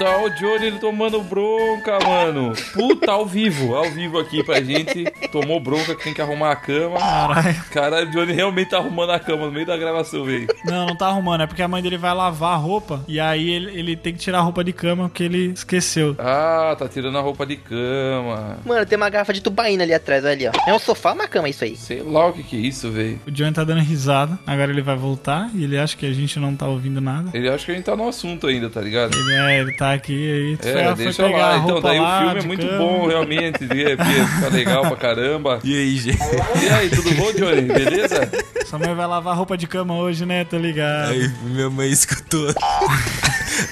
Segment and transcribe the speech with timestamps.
[0.00, 2.54] Puta, o Johnny ele tomando bronca, mano.
[2.72, 5.04] Puta, ao vivo, ao vivo aqui pra gente.
[5.30, 6.98] Tomou bronca que tem que arrumar a cama.
[6.98, 7.64] Caralho.
[7.70, 10.46] Caralho, o Johnny realmente tá arrumando a cama no meio da gravação, velho.
[10.64, 11.42] Não, não tá arrumando.
[11.42, 14.20] É porque a mãe dele vai lavar a roupa e aí ele, ele tem que
[14.20, 16.16] tirar a roupa de cama porque ele esqueceu.
[16.18, 18.56] Ah, tá tirando a roupa de cama.
[18.64, 20.52] Mano, tem uma garrafa de tubaína ali atrás, olha ali, ó.
[20.66, 21.76] É um sofá ou uma cama isso aí?
[21.76, 23.20] Sei lá o que que é isso, velho.
[23.26, 24.38] O Johnny tá dando risada.
[24.46, 27.28] Agora ele vai voltar e ele acha que a gente não tá ouvindo nada.
[27.34, 29.14] Ele acha que a gente tá no assunto ainda, tá ligado?
[29.14, 30.56] Ele, é, ele tá aqui aí.
[30.56, 31.54] tu É, foi- foi deixa pegar lá.
[31.54, 32.78] a Então, daí o lá filme é muito cama.
[32.78, 33.64] bom, realmente.
[33.64, 35.60] É, porque fica legal pra caramba.
[35.64, 36.18] E aí, gente?
[36.62, 37.62] E aí, tudo bom, Johnny?
[37.62, 38.30] Beleza?
[38.66, 40.44] Sua mãe vai lavar roupa de cama hoje, né?
[40.44, 41.10] Tô ligado.
[41.10, 42.52] Aí minha mãe escutou.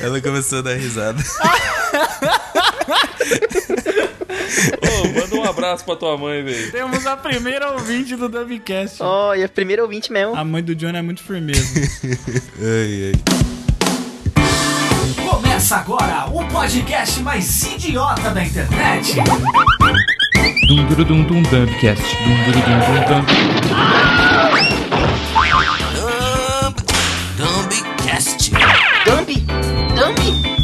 [0.00, 1.22] Ela começou a dar risada.
[4.82, 6.70] Ô, manda um abraço pra tua mãe, velho.
[6.72, 8.98] Temos a primeira ouvinte do Dumbcast.
[9.02, 10.34] Ó, e é primeiro ouvinte mesmo.
[10.34, 11.60] A mãe do Johnny é muito firmeza.
[12.60, 13.57] Ai, ai.
[15.68, 19.16] Começa agora o podcast mais idiota da internet.
[20.66, 22.16] Dum dum dum dum dumbcast.
[22.24, 23.24] Dum dum dum dum dum.
[27.36, 28.50] Dumbcast.
[29.04, 29.44] Dumbi!
[29.94, 30.57] Dumbi!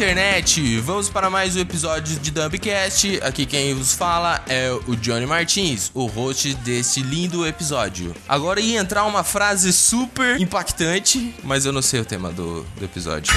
[0.00, 0.78] Internet!
[0.78, 3.20] Vamos para mais um episódio de Dumbcast.
[3.22, 8.14] Aqui quem vos fala é o Johnny Martins, o host deste lindo episódio.
[8.26, 12.82] Agora ia entrar uma frase super impactante, mas eu não sei o tema do, do
[12.82, 13.30] episódio.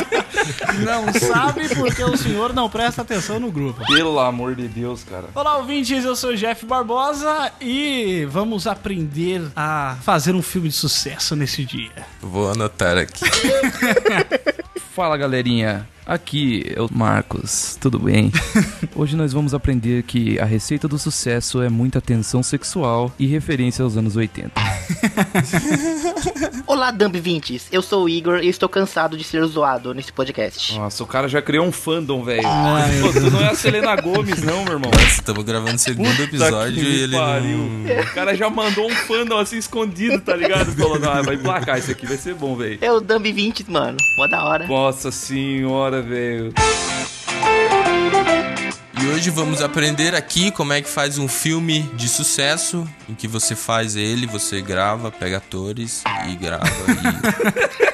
[0.82, 3.84] não sabe porque o senhor não presta atenção no grupo.
[3.86, 5.26] Pelo amor de Deus, cara.
[5.34, 10.74] Olá, ouvintes, eu sou o Jeff Barbosa e vamos aprender a fazer um filme de
[10.76, 12.06] sucesso nesse dia.
[12.22, 13.22] Vou anotar aqui.
[14.94, 15.93] Fala galerinha, Yeah.
[16.06, 18.30] Aqui é o Marcos, tudo bem?
[18.94, 23.82] Hoje nós vamos aprender que a receita do sucesso é muita tensão sexual e referência
[23.82, 24.52] aos anos 80.
[26.66, 30.76] Olá, Dumb 20 Eu sou o Igor e estou cansado de ser zoado nesse podcast.
[30.76, 32.42] Nossa, o cara já criou um fandom, velho.
[32.42, 34.90] Pô, tu não é a Selena Gomes, não, meu irmão.
[34.90, 37.58] Nossa, estamos gravando o segundo episódio e ele pariu.
[37.58, 38.02] não...
[38.02, 40.72] O cara já mandou um fandom assim escondido, tá ligado?
[40.72, 42.78] Falando, ah, vai emplacar isso aqui, vai ser bom, velho.
[42.80, 43.96] É o Dumb 20 mano.
[44.16, 44.66] Mó da hora.
[44.66, 46.52] Nossa senhora, velho.
[49.00, 53.28] E hoje vamos aprender aqui como é que faz um filme de sucesso, em que
[53.28, 57.93] você faz ele, você grava, pega atores e grava e,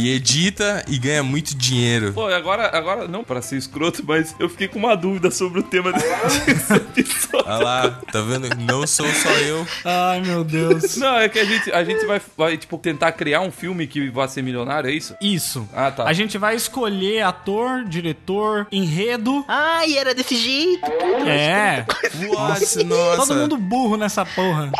[0.00, 2.12] e edita e ganha muito dinheiro.
[2.12, 5.62] Pô, agora, agora, não pra ser escroto, mas eu fiquei com uma dúvida sobre o
[5.62, 7.46] tema desse episódio.
[7.46, 8.48] Olha lá, tá vendo?
[8.58, 9.66] Não sou só eu.
[9.84, 10.96] Ai, meu Deus.
[10.96, 14.08] Não, é que a gente, a gente vai, vai, tipo, tentar criar um filme que
[14.10, 15.14] vá ser milionário, é isso?
[15.20, 15.68] Isso.
[15.74, 16.04] Ah, tá.
[16.04, 19.44] A gente vai escolher ator, diretor, enredo.
[19.48, 20.86] Ai, era desse jeito.
[21.26, 21.84] É.
[22.32, 23.26] Nossa, nossa.
[23.26, 24.70] Todo mundo burro nessa porra.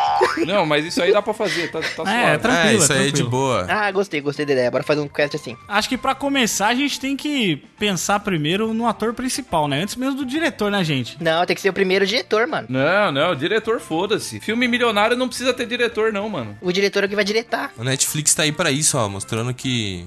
[0.47, 2.11] Não, mas isso aí dá pra fazer, tá, tá suave.
[2.11, 2.69] É, tranquilo.
[2.69, 3.67] É, isso aí é de boa.
[3.69, 4.71] Ah, gostei, gostei da ideia.
[4.71, 5.57] Bora fazer um quest assim.
[5.69, 9.83] Acho que pra começar a gente tem que pensar primeiro no ator principal, né?
[9.83, 11.17] Antes mesmo do diretor, né, gente?
[11.23, 12.67] Não, tem que ser o primeiro diretor, mano.
[12.71, 14.41] Não, não, diretor, foda-se.
[14.41, 16.57] Filme milionário não precisa ter diretor, não, mano.
[16.61, 17.73] O diretor é o que vai diretar.
[17.77, 20.05] O Netflix tá aí pra isso, ó, mostrando que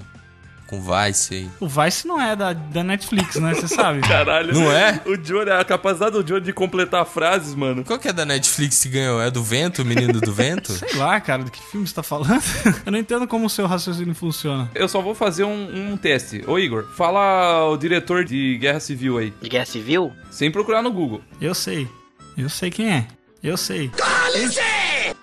[0.72, 1.50] com Vice aí.
[1.60, 3.52] O Vice não é da, da Netflix, né?
[3.52, 4.00] Você sabe.
[4.08, 4.54] Caralho.
[4.54, 5.02] Não é?
[5.04, 7.84] O Johnny, a capacidade do Johnny de completar frases, mano.
[7.84, 9.20] Qual que é da Netflix que ganhou?
[9.20, 10.72] É do Vento, o Menino do Vento?
[10.88, 12.42] Sei lá, cara, do que filme você tá falando?
[12.86, 14.70] Eu não entendo como o seu raciocínio funciona.
[14.74, 16.42] Eu só vou fazer um, um teste.
[16.46, 19.34] Ô, Igor, fala o diretor de Guerra Civil aí.
[19.42, 20.10] De guerra civil?
[20.30, 21.20] Sem procurar no Google.
[21.38, 21.86] Eu sei.
[22.34, 23.06] Eu sei quem é.
[23.42, 23.90] Eu sei.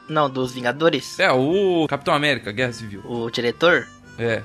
[0.08, 1.18] Não, dos Vingadores.
[1.20, 3.02] É, o Capitão América, Guerra Civil.
[3.04, 3.88] O diretor
[4.20, 4.44] É.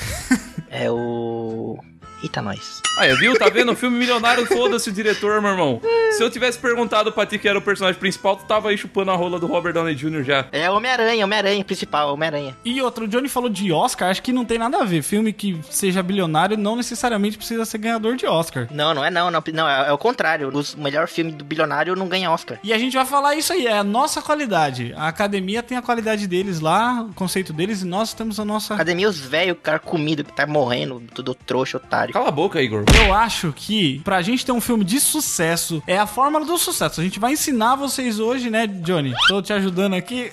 [0.70, 1.78] é o.
[2.22, 2.80] Eita, nós.
[2.98, 3.38] Aí, viu?
[3.38, 3.72] Tá vendo?
[3.72, 5.80] O filme milionário, foda-se o diretor, meu irmão.
[6.16, 9.10] Se eu tivesse perguntado pra ti que era o personagem principal, tu tava aí chupando
[9.10, 10.22] a rola do Robert Downey Jr.
[10.22, 10.46] já.
[10.50, 12.56] É Homem-Aranha, Homem-Aranha principal, Homem-Aranha.
[12.64, 15.02] E outro, o Johnny falou de Oscar, acho que não tem nada a ver.
[15.02, 18.66] Filme que seja bilionário não necessariamente precisa ser ganhador de Oscar.
[18.70, 20.50] Não, não é não, não, não é, é o contrário.
[20.50, 22.58] O melhor filme do bilionário não ganha Oscar.
[22.64, 24.94] E a gente vai falar isso aí, é a nossa qualidade.
[24.96, 28.72] A academia tem a qualidade deles lá, o conceito deles, e nós temos a nossa.
[28.72, 32.14] Academia, os velhos, cara comido, que tá morrendo, tudo trouxa, otário.
[32.14, 32.84] Cala a boca, Igor.
[33.04, 37.00] Eu acho que pra gente ter um filme de sucesso, é a fórmula do sucesso.
[37.00, 39.12] A gente vai ensinar vocês hoje, né, Johnny?
[39.28, 40.32] Tô te ajudando aqui.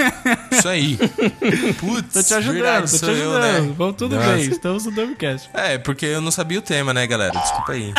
[0.52, 0.96] Isso aí.
[1.78, 3.68] Putz, Tô te ajudando, verdade, tô te sou eu, ajudando.
[3.68, 3.74] né?
[3.76, 4.28] Vamos tudo Nossa.
[4.34, 5.50] bem, estamos no Dumbcast.
[5.52, 7.38] É, porque eu não sabia o tema, né, galera?
[7.38, 7.92] Desculpa aí.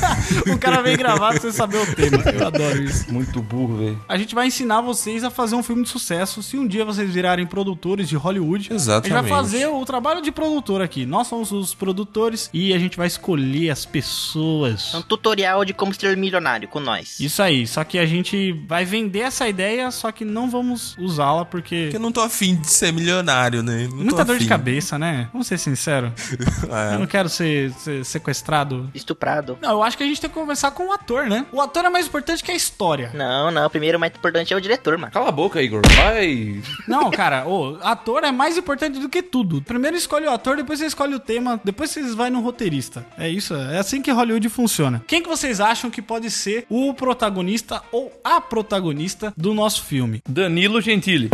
[0.52, 2.22] o cara vem gravar sem saber o tema.
[2.30, 3.12] Eu adoro isso.
[3.12, 4.04] Muito burro, velho.
[4.08, 6.42] A gente vai ensinar vocês a fazer um filme de sucesso.
[6.42, 9.28] Se um dia vocês virarem produtores de Hollywood, a gente vai Exatamente.
[9.28, 11.06] fazer o trabalho de produtor aqui.
[11.06, 14.92] Nós somos os produtores e a gente vai escolher as pessoas.
[14.94, 17.18] É um tutorial de como ser milionário com nós.
[17.20, 21.44] Isso aí, só que a gente vai vender essa ideia, só que não vamos usá-la
[21.44, 21.84] porque.
[21.84, 23.82] Porque eu não tô afim de ser milionário, né?
[23.84, 24.48] Não tô Muita dor de afim.
[24.48, 25.28] cabeça, né?
[25.32, 26.12] Vamos ser sinceros.
[26.70, 26.94] É.
[26.94, 28.90] Eu não quero ser, ser sequestrado.
[28.94, 29.58] Estuprado.
[29.60, 31.44] Não, eu acho que a gente tem que começar com o ator, né?
[31.50, 33.10] O ator é mais importante que a história.
[33.14, 33.68] Não, não.
[33.68, 35.12] Primeiro, o mais importante é o diretor, mano.
[35.12, 35.82] Cala a boca, Igor.
[35.96, 36.60] Vai.
[36.86, 39.60] Não, cara, o ator é mais importante do que tudo.
[39.62, 43.04] Primeiro escolhe o ator, depois você escolhe o tema, depois vocês vai no roteirista.
[43.18, 45.02] É isso, é assim que Hollywood funciona.
[45.06, 50.22] Quem que vocês acham que pode ser o protagonista ou a protagonista do nosso filme?
[50.28, 51.30] Danilo Gentili.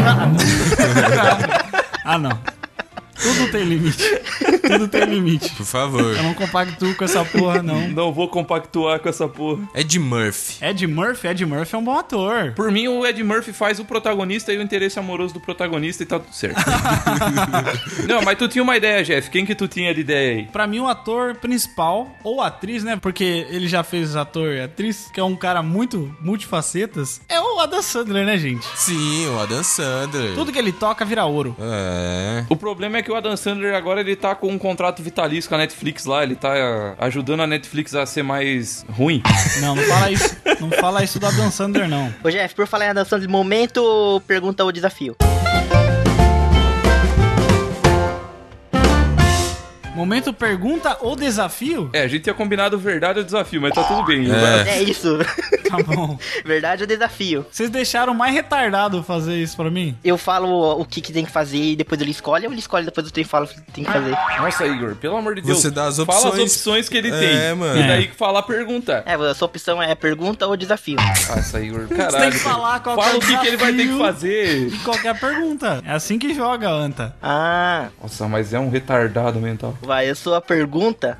[2.05, 2.39] Ah, não.
[3.21, 4.05] Tudo tem limite.
[4.67, 5.51] Tudo tem limite.
[5.55, 6.17] Por favor.
[6.17, 7.89] Eu não compactuo com essa porra, não.
[7.89, 9.69] Não vou compactuar com essa porra.
[9.75, 10.65] Ed Murphy.
[10.65, 12.53] Ed Murphy, Ed Murphy é um bom ator.
[12.55, 16.07] Por mim, o Ed Murphy faz o protagonista e o interesse amoroso do protagonista e
[16.07, 16.57] tá tudo certo.
[18.07, 19.31] Não, mas tu tinha uma ideia, Jeff.
[19.31, 20.45] Quem que tu tinha de ideia aí?
[20.47, 22.97] Pra mim, o ator principal, ou atriz, né?
[22.97, 27.61] Porque ele já fez ator e atriz, que é um cara muito multifacetas, é o
[27.61, 28.67] Adam Sandler, né, gente?
[28.75, 30.35] Sim, o Adam Sandler.
[30.35, 31.57] Tudo que ele toca vira ouro.
[31.59, 32.45] É.
[32.49, 35.55] O problema é que o Adam Sandler agora ele tá com um contrato vitalício com
[35.55, 36.25] a Netflix lá.
[36.25, 39.23] Ele tá ah, ajudando a Netflix a ser mais ruim.
[39.63, 40.37] Não, não fala isso.
[40.61, 42.13] Não fala isso do Adam Sandler, não.
[42.23, 45.17] Ô, Jeff, por falar em dançando de momento, pergunta o desafio.
[49.97, 51.89] Momento pergunta ou desafio?
[51.93, 54.31] É, a gente tinha combinado verdade ou desafio, mas tá tudo bem.
[54.31, 54.39] É.
[54.39, 54.69] vai.
[54.69, 55.19] É isso.
[55.67, 56.17] Tá bom.
[56.45, 57.45] Verdade ou desafio?
[57.51, 59.97] Vocês deixaram mais retardado fazer isso pra mim?
[60.05, 62.85] Eu falo o que, que tem que fazer e depois ele escolhe, ou ele escolhe
[62.85, 64.13] e depois eu tenho falo o que tem que fazer.
[64.39, 65.59] Nossa, Igor, pelo amor de Deus.
[65.61, 66.53] Você dá as Fala as opções.
[66.53, 67.55] opções que ele É, tem.
[67.59, 67.81] mano.
[67.81, 69.03] E daí que fala a pergunta.
[69.05, 70.95] É, a sua opção é pergunta ou desafio.
[71.29, 72.21] Nossa, Igor, Você caralho.
[72.23, 74.07] tem que falar qual Fala que é o que, que ele vai ter que desafio
[74.07, 74.71] fazer.
[74.71, 75.83] de Qualquer pergunta.
[75.85, 77.17] É assim que joga, Anta.
[77.21, 79.77] Ah, Nossa, mas é um retardado mental.
[79.87, 81.19] Vai, a sua pergunta.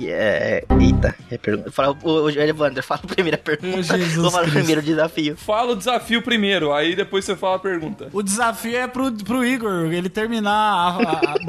[0.00, 0.64] É.
[0.80, 1.70] Eita, é pergunta.
[1.72, 3.82] Fala, o, o Evandro, fala a primeira pergunta.
[3.98, 4.58] Jesus Vou falar o Cristo.
[4.58, 5.36] primeiro desafio.
[5.36, 8.08] Fala o desafio primeiro, aí depois você fala a pergunta.
[8.12, 10.98] O desafio é pro, pro Igor, ele terminar a-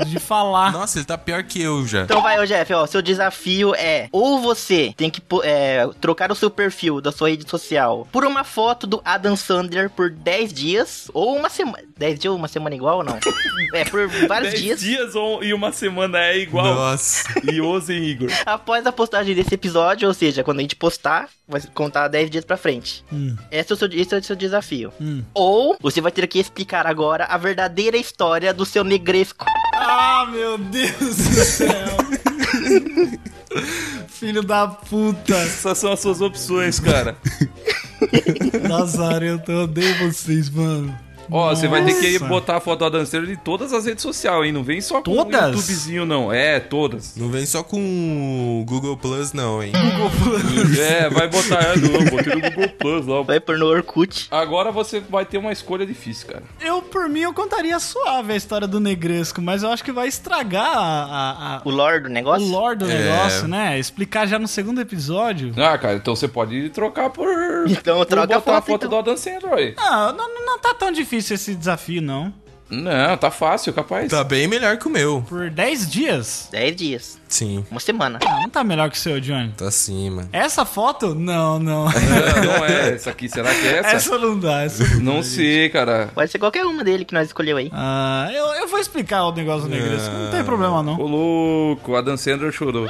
[0.02, 0.72] a- de falar.
[0.74, 2.02] Nossa, ele tá pior que eu já.
[2.04, 6.36] Então vai, ô Jeff, ó, seu desafio é ou você tem que é, trocar o
[6.36, 11.10] seu perfil da sua rede social por uma foto do Adam Sandler por 10 dias,
[11.14, 11.84] ou uma semana.
[11.98, 13.18] 10 dias ou uma semana igual ou não?
[13.74, 14.80] é, por vários 10 dias.
[14.80, 16.74] dias ou- e uma semana é igual.
[16.76, 17.24] Nossa.
[17.52, 18.30] E osem, Igor.
[18.46, 22.46] Após a postagem desse episódio, ou seja, quando a gente postar, vai contar 10 dias
[22.46, 23.04] pra frente.
[23.12, 23.36] Hum.
[23.52, 24.94] Esse, é o seu, esse é o seu desafio.
[25.00, 25.24] Hum.
[25.34, 29.46] Ou você vai ter que explicar agora a verdadeira história do seu negresco.
[29.76, 31.98] Ah, meu Deus do céu.
[34.08, 35.36] Filho da puta.
[35.36, 37.18] Essas são as suas opções, cara.
[38.68, 40.98] Nazaré, eu odeio vocês, mano.
[41.32, 44.02] Ó, você vai ter que botar a foto do Adam Sandler em todas as redes
[44.02, 44.52] sociais, hein?
[44.52, 45.42] Não vem só com Todas?
[45.42, 46.32] o YouTubezinho, não.
[46.32, 47.16] É, todas.
[47.16, 49.72] Não vem só com o Google Plus, não, hein?
[50.80, 51.62] É, vai botar.
[51.64, 53.22] É, não, botei no Google Plus lá.
[53.22, 54.28] Vai pôr no Orkut.
[54.32, 56.44] Agora você vai ter uma escolha difícil, cara.
[56.62, 60.08] Eu, por mim, eu contaria suave a história do Negresco, mas eu acho que vai
[60.08, 62.48] estragar a, a- a- O lore do o negócio.
[62.48, 62.98] lore do É.
[62.98, 63.80] negócio, né?
[63.80, 65.54] Explicar já no segundo episódio.
[65.58, 67.28] Ah, cara, então você pode trocar por.
[67.68, 68.90] Então por troca a botar a foto, foto então.
[68.90, 69.74] do Adam Sandler aí.
[69.78, 72.34] Não, não, não tá tão difícil esse desafio, não.
[72.70, 74.10] Não, tá fácil, capaz.
[74.10, 75.24] Tá bem melhor que o meu.
[75.28, 76.50] Por 10 dias?
[76.52, 77.18] 10 dias.
[77.28, 78.20] Sim, Uma semana.
[78.26, 79.50] Ah, não tá melhor que o seu, Johnny.
[79.58, 80.30] tá sim, mano.
[80.32, 81.16] Essa foto?
[81.16, 81.86] Não, não.
[81.90, 83.28] Não, não é essa aqui.
[83.28, 83.96] Será que é essa?
[83.96, 84.62] Essa não dá.
[84.64, 85.28] Essa não dá, Não gente.
[85.28, 86.10] sei, cara.
[86.14, 87.70] Pode ser qualquer uma dele que nós escolheu aí.
[87.74, 90.12] Ah, eu, eu vou explicar o negócio do Negresco.
[90.14, 90.96] Não tem problema, Ô não.
[90.98, 92.88] louco, o Adam Sandler chorou.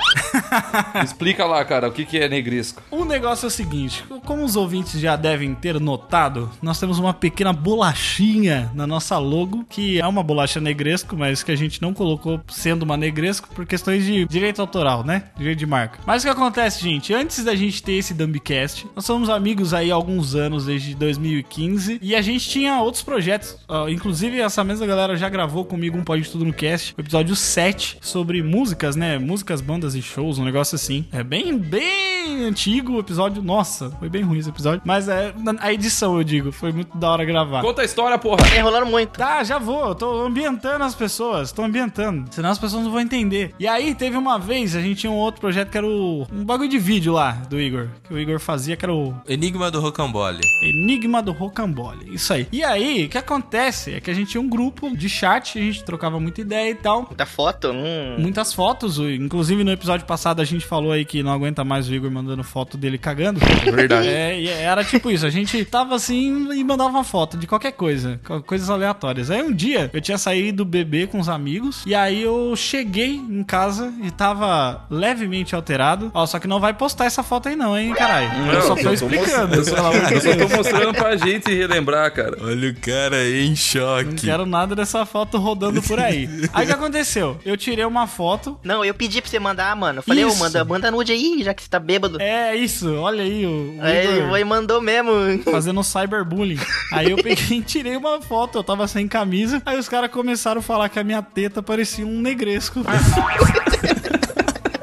[1.03, 2.81] Explica lá, cara, o que, que é negresco.
[2.91, 7.13] O negócio é o seguinte, como os ouvintes já devem ter notado, nós temos uma
[7.13, 11.93] pequena bolachinha na nossa logo, que é uma bolacha negresco, mas que a gente não
[11.93, 15.23] colocou sendo uma negresco por questões de direito autoral, né?
[15.37, 15.99] Direito de marca.
[16.05, 17.13] Mas o que acontece, gente?
[17.13, 21.99] Antes da gente ter esse Dumbcast, nós somos amigos aí há alguns anos, desde 2015,
[22.01, 23.57] e a gente tinha outros projetos.
[23.89, 27.97] Inclusive, essa mesma galera já gravou comigo um Pode Tudo no Cast, o episódio 7,
[28.01, 29.17] sobre músicas, né?
[29.17, 31.05] Músicas, bandas e shows, um negócio assim.
[31.11, 33.41] É bem, bem antigo o episódio.
[33.41, 34.81] Nossa, foi bem ruim esse episódio.
[34.85, 37.61] Mas é a edição, eu digo, foi muito da hora gravar.
[37.61, 38.43] Conta a história, porra.
[38.43, 39.11] Tá enrolando muito.
[39.11, 39.89] Tá, já vou.
[39.89, 41.51] Eu tô ambientando as pessoas.
[41.51, 42.25] Tô ambientando.
[42.31, 43.53] Senão as pessoas não vão entender.
[43.59, 46.27] E aí, teve uma vez, a gente tinha um outro projeto que era o.
[46.31, 47.87] Um bagulho de vídeo lá do Igor.
[48.03, 50.41] Que o Igor fazia, que era o Enigma do Rocambole.
[50.63, 52.13] Enigma do Rocambole.
[52.13, 52.47] Isso aí.
[52.51, 55.61] E aí, o que acontece é que a gente tinha um grupo de chat, a
[55.61, 57.03] gente trocava muita ideia e tal.
[57.03, 57.69] Muita foto?
[57.71, 58.15] Hum.
[58.19, 61.93] Muitas fotos, inclusive no episódio passado a gente falou aí que não aguenta mais o
[61.93, 63.39] Igor mandando foto dele cagando.
[63.39, 64.07] Verdade.
[64.07, 68.19] É, era tipo isso, a gente tava assim e mandava uma foto de qualquer coisa,
[68.25, 69.29] co- coisas aleatórias.
[69.29, 73.43] Aí um dia eu tinha saído beber com os amigos e aí eu cheguei em
[73.43, 76.11] casa e tava levemente alterado.
[76.13, 78.51] Ó, só que não vai postar essa foto aí não, hein, caralho.
[78.51, 82.37] Eu só tô explicando, Eu só, eu só tô mostrando pra gente relembrar, cara.
[82.41, 84.15] Olha o cara em Não choque.
[84.25, 86.29] quero nada dessa foto rodando por aí.
[86.53, 87.37] Aí o que aconteceu?
[87.45, 88.57] Eu tirei uma foto.
[88.63, 89.99] Não, eu pedi pra você mandar, mano.
[89.99, 90.39] Eu falei, ô, Isso.
[90.39, 92.21] manda, manda nude aí, já que você tá bêbado.
[92.21, 95.11] É isso, olha aí o, o Aí Igor foi e mandou mesmo.
[95.51, 96.59] fazendo cyberbullying.
[96.91, 99.32] Aí eu peguei e tirei uma foto, eu tava sem camisa.
[99.65, 102.83] Aí os caras começaram a falar que a minha teta parecia um negresco.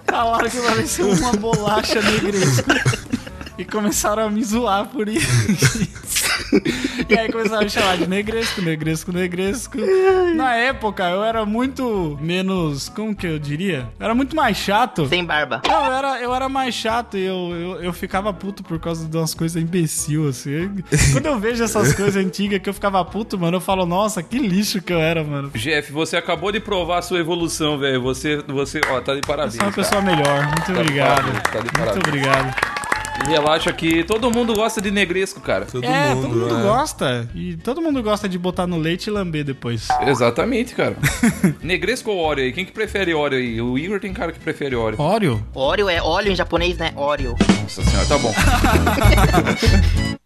[0.07, 2.69] Falaram que parecia uma bolacha negresco.
[3.57, 5.27] E começaram a me zoar por isso.
[7.11, 9.77] E aí começaram a me chamar de negresco, negresco, negresco.
[10.35, 12.89] Na época eu era muito menos.
[12.89, 13.89] Como que eu diria?
[13.99, 15.07] Eu era muito mais chato.
[15.09, 15.61] Sem barba.
[15.67, 19.09] Não, eu era, eu era mais chato e eu, eu, eu ficava puto por causa
[19.09, 20.71] de umas coisas imbecil, assim.
[21.13, 24.39] Quando eu vejo essas coisas antigas que eu ficava puto, mano, eu falo, nossa, que
[24.39, 25.51] lixo que eu era, mano.
[25.55, 28.01] Jeff, você acabou de provar a sua evolução, velho.
[28.03, 29.55] Você, você, ó, tá de Eu parabéns.
[29.55, 29.83] sou uma cara.
[29.83, 30.45] pessoa melhor.
[30.47, 31.17] Muito Tá de obrigado.
[31.17, 32.80] parabéns, tá de Muito obrigado.
[33.25, 35.67] E relaxa que todo mundo gosta de negresco, cara.
[35.67, 36.63] Todo é, mundo, todo mundo é.
[36.63, 37.29] gosta.
[37.35, 39.89] E todo mundo gosta de botar no leite e lamber depois.
[40.07, 40.97] Exatamente, cara.
[41.63, 42.53] negresco ou Oreo aí?
[42.53, 43.61] Quem que prefere Oreo aí?
[43.61, 45.01] O Igor tem cara que prefere Oreo.
[45.01, 45.47] Oreo?
[45.55, 46.93] Oreo é óleo em japonês, né?
[46.97, 47.37] Oreo.
[47.63, 48.33] Nossa senhora, tá bom.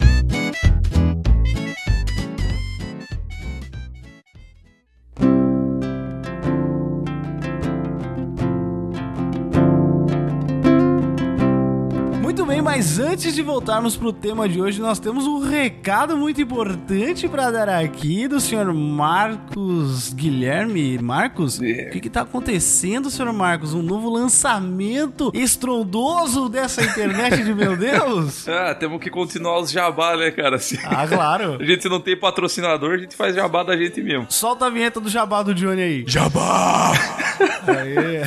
[12.76, 17.49] mas antes de voltarmos pro tema de hoje, nós temos um recado muito importante pra
[17.52, 20.99] dar aqui do senhor Marcos Guilherme.
[20.99, 21.87] Marcos, É.
[21.87, 23.75] o que que tá acontecendo, senhor Marcos?
[23.75, 28.45] Um novo lançamento estrondoso dessa internet de meu Deus?
[28.64, 30.59] Ah, temos que continuar os jabá, né, cara?
[30.59, 31.59] Se Ah, claro.
[31.62, 34.26] a gente não tem patrocinador, a gente faz jabá da gente mesmo.
[34.28, 36.04] Solta a vinheta do jabá do Johnny aí.
[36.09, 36.93] Jabá!
[37.66, 38.23] Aê.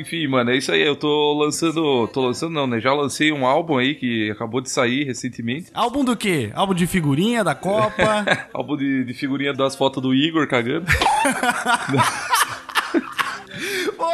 [0.00, 0.82] Enfim, mano, é isso aí.
[0.82, 2.06] Eu tô lançando.
[2.08, 2.80] Tô lançando, não, né?
[2.80, 5.70] Já lancei um álbum aí que acabou de sair recentemente.
[5.74, 6.50] Álbum do quê?
[6.54, 8.24] Álbum de figurinha da Copa?
[8.54, 10.86] álbum de, de figurinha das fotos do Igor cagando.
[13.96, 14.10] Pô,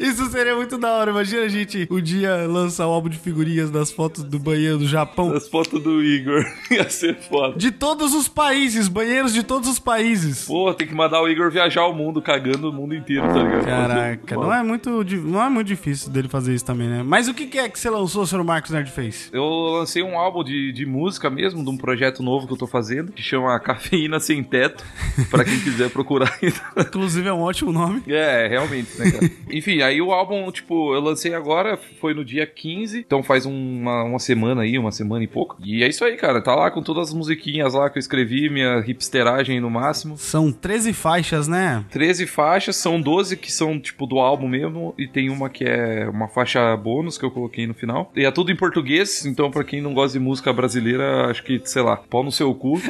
[0.00, 1.10] isso seria muito da hora.
[1.10, 4.88] Imagina a gente um dia lançar o álbum de figurinhas das fotos do banheiro do
[4.88, 5.30] Japão.
[5.30, 6.42] Das fotos do Igor.
[6.70, 7.56] Ia ser foda.
[7.58, 10.46] De todos os países, banheiros de todos os países.
[10.46, 13.64] Pô, tem que mandar o Igor viajar o mundo, cagando o mundo inteiro, tá ligado?
[13.64, 17.02] Caraca, não é, muito, não é muito difícil dele fazer isso também, né?
[17.02, 19.28] Mas o que é que você lançou, senhor Marcos Nerd fez?
[19.32, 22.66] Eu lancei um álbum de, de música mesmo, de um projeto novo que eu tô
[22.66, 24.84] fazendo, que chama Cafeína Sem Teto,
[25.30, 26.38] pra quem quiser procurar.
[26.76, 28.02] Inclusive é um ótimo nome.
[28.06, 29.30] É, realmente, né, cara?
[29.50, 34.04] Enfim, aí o álbum, tipo, eu lancei agora, foi no dia 15, então faz uma,
[34.04, 35.56] uma semana aí, uma semana e pouco.
[35.64, 38.50] E é isso aí, cara, tá lá com todas as musiquinhas lá que eu escrevi,
[38.50, 40.18] minha hipsteragem no máximo.
[40.18, 41.82] São 13 faixas, né?
[41.90, 46.06] 13 faixas, são 12 que são, tipo, do álbum mesmo, e tem uma que é
[46.08, 48.12] uma faixa bônus que eu coloquei no final.
[48.14, 51.60] E é tudo em português, então pra quem não gosta de música brasileira, acho que,
[51.64, 52.80] sei lá, pau no seu cu.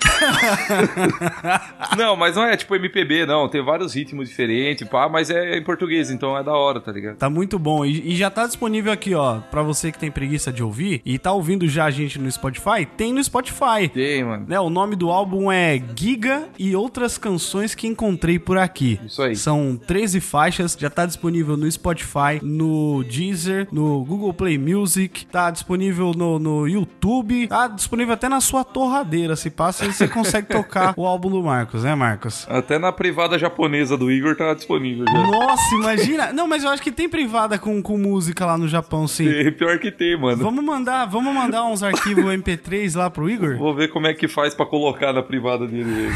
[1.96, 5.62] não, mas não é tipo MPB, não, tem vários ritmos diferentes, pá, mas é em
[5.62, 7.16] português, então é da hora, tá ligado?
[7.16, 7.84] Tá muito bom.
[7.84, 11.18] E, e já tá disponível aqui, ó, pra você que tem preguiça de ouvir e
[11.18, 13.88] tá ouvindo já a gente no Spotify, tem no Spotify.
[13.92, 14.46] Tem, mano.
[14.48, 19.00] Né, o nome do álbum é Giga e outras canções que encontrei por aqui.
[19.04, 19.36] Isso aí.
[19.36, 25.50] São 13 faixas, já tá disponível no Spotify, no Deezer, no Google Play Music, tá
[25.50, 29.36] disponível no, no YouTube, tá disponível até na sua torradeira.
[29.36, 32.46] Se passa, você consegue tocar o álbum do Marcos, né, Marcos?
[32.48, 35.12] Até na privada japonesa do Igor tá disponível já.
[35.12, 36.32] Nossa, imagina!
[36.32, 39.28] Não, mas eu acho que tem privada com, com música lá no Japão, sim.
[39.28, 40.42] É, Pior que tem, mano.
[40.42, 43.56] Vamos mandar, vamos mandar uns arquivos MP3 lá pro Igor?
[43.56, 46.08] Vou ver como é que faz pra colocar na privada dele.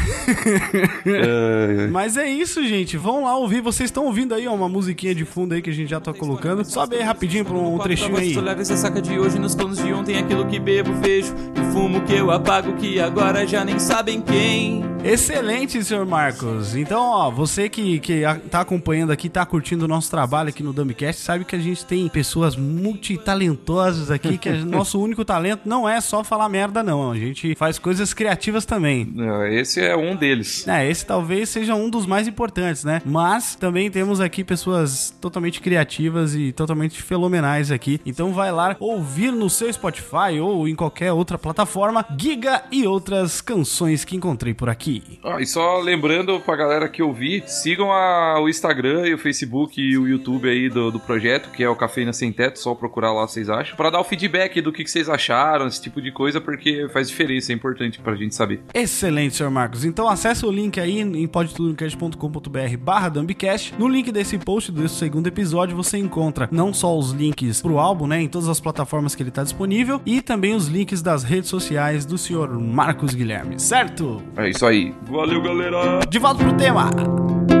[1.05, 1.87] é, é.
[1.87, 2.97] Mas é isso, gente.
[2.97, 3.61] Vão lá ouvir.
[3.61, 6.13] Vocês estão ouvindo aí, ó, uma musiquinha de fundo aí que a gente já tá
[6.13, 6.63] colocando.
[6.65, 8.33] Sobe aí rapidinho pra um trechinho aí.
[8.35, 11.33] Leva essa saca de hoje nos planos de ontem, aquilo que bebo, vejo.
[11.55, 14.83] E fumo que eu apago, que agora já nem sabem quem.
[15.03, 16.75] Excelente, senhor Marcos.
[16.75, 20.71] Então, ó, você que, que tá acompanhando aqui, tá curtindo o nosso trabalho aqui no
[20.71, 25.87] Dumbcast, sabe que a gente tem pessoas multitalentosas aqui, que o nosso único talento não
[25.87, 27.11] é só falar merda, não.
[27.11, 29.05] A gente faz coisas criativas também.
[29.13, 30.65] Não, Esse é um deles.
[30.67, 33.01] É, esse talvez seja um dos mais importantes, né?
[33.05, 37.99] Mas também temos aqui pessoas totalmente criativas e totalmente fenomenais aqui.
[38.05, 43.41] Então vai lá ouvir no seu Spotify ou em qualquer outra plataforma Giga e outras
[43.41, 45.19] canções que encontrei por aqui.
[45.23, 49.81] Ah, e só lembrando pra galera que ouvir, sigam a- o Instagram e o Facebook
[49.81, 52.75] e o o YouTube aí do, do projeto, que é o Cafeína Sem Teto, só
[52.75, 53.75] procurar lá, vocês acham.
[53.75, 57.09] Pra dar o feedback do que, que vocês acharam, esse tipo de coisa, porque faz
[57.09, 58.61] diferença, é importante pra gente saber.
[58.73, 59.85] Excelente, senhor Marcos.
[59.85, 63.73] Então acesse o link aí em podtudocast.com.br barra Dumbcast.
[63.77, 68.07] No link desse post desse segundo episódio você encontra não só os links pro álbum,
[68.07, 71.49] né, em todas as plataformas que ele tá disponível, e também os links das redes
[71.49, 74.21] sociais do senhor Marcos Guilherme, certo?
[74.35, 74.93] É isso aí.
[75.09, 75.99] Valeu, galera!
[76.09, 77.54] De volta pro tema.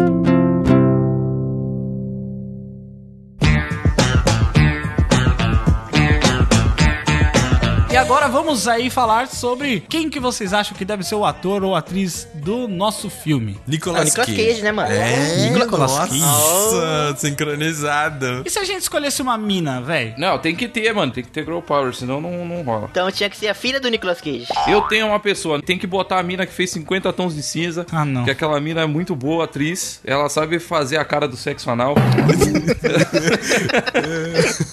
[8.05, 11.75] Agora vamos aí falar sobre quem que vocês acham que deve ser o ator ou
[11.75, 13.59] atriz do nosso filme.
[13.67, 14.91] Nicolas, Ah, Nicolas Cage, né, mano?
[14.91, 17.19] É, Nicolas nossa, Cage.
[17.19, 18.43] sincronizado.
[18.45, 20.13] E se a gente escolhesse uma mina, velho?
[20.19, 22.87] Não, tem que ter, mano, tem que ter Girl Power, senão não, não rola.
[22.91, 24.45] Então tinha que ser a filha do Nicolas Cage.
[24.67, 27.87] Eu tenho uma pessoa, tem que botar a mina que fez 50 tons de cinza.
[27.91, 28.23] Ah, não.
[28.23, 29.99] Que aquela mina é muito boa atriz.
[30.05, 31.95] Ela sabe fazer a cara do sexo anal.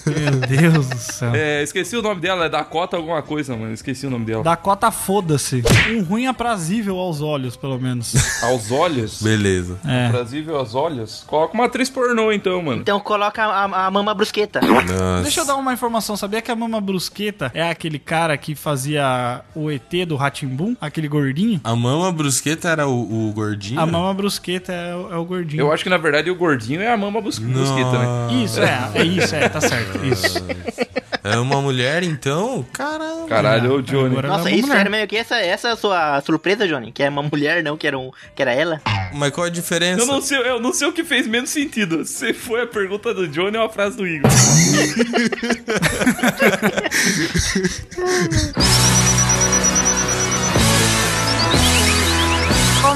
[0.05, 0.31] Meu
[0.71, 1.31] Deus do céu.
[1.33, 3.73] É, esqueci o nome dela, é Dakota alguma coisa, mano.
[3.73, 4.43] Esqueci o nome dela.
[4.43, 5.63] Dakota, foda-se.
[5.91, 8.13] Um ruim aprazível aos olhos, pelo menos.
[8.43, 9.21] Aos olhos?
[9.23, 9.77] Beleza.
[9.87, 10.09] É.
[10.09, 11.23] Brasil aos olhos?
[11.25, 12.81] Coloca uma atriz pornô então, mano.
[12.81, 14.59] Então coloca a, a mama brusqueta.
[14.61, 15.21] Nossa.
[15.23, 16.15] Deixa eu dar uma informação.
[16.17, 20.75] Sabia que a Mama Brusqueta é aquele cara que fazia o ET do Ratimbum?
[20.81, 21.59] Aquele gordinho?
[21.63, 23.79] A mama brusqueta era o, o gordinho?
[23.79, 25.61] A Mama Brusqueta é, o- é o gordinho.
[25.61, 28.43] Eu acho que na verdade o gordinho é a mama bus- busqueta, né?
[28.43, 28.91] Isso, é.
[28.95, 29.47] É isso, é.
[29.49, 30.05] Tá certo.
[30.05, 30.43] Isso.
[31.23, 32.65] É uma mulher, então?
[32.73, 33.27] Caramba.
[33.27, 34.11] Caralho, ô Johnny.
[34.11, 34.81] Agora Nossa, é isso mulher.
[34.81, 36.91] era meio que essa, essa é a sua surpresa, Johnny?
[36.91, 38.81] Que é uma mulher, não, que era, um, que era ela?
[39.13, 40.01] Mas qual a diferença?
[40.01, 42.03] Eu não, sei, eu não sei o que fez menos sentido.
[42.03, 44.29] Se foi a pergunta do Johnny ou a frase do Igor.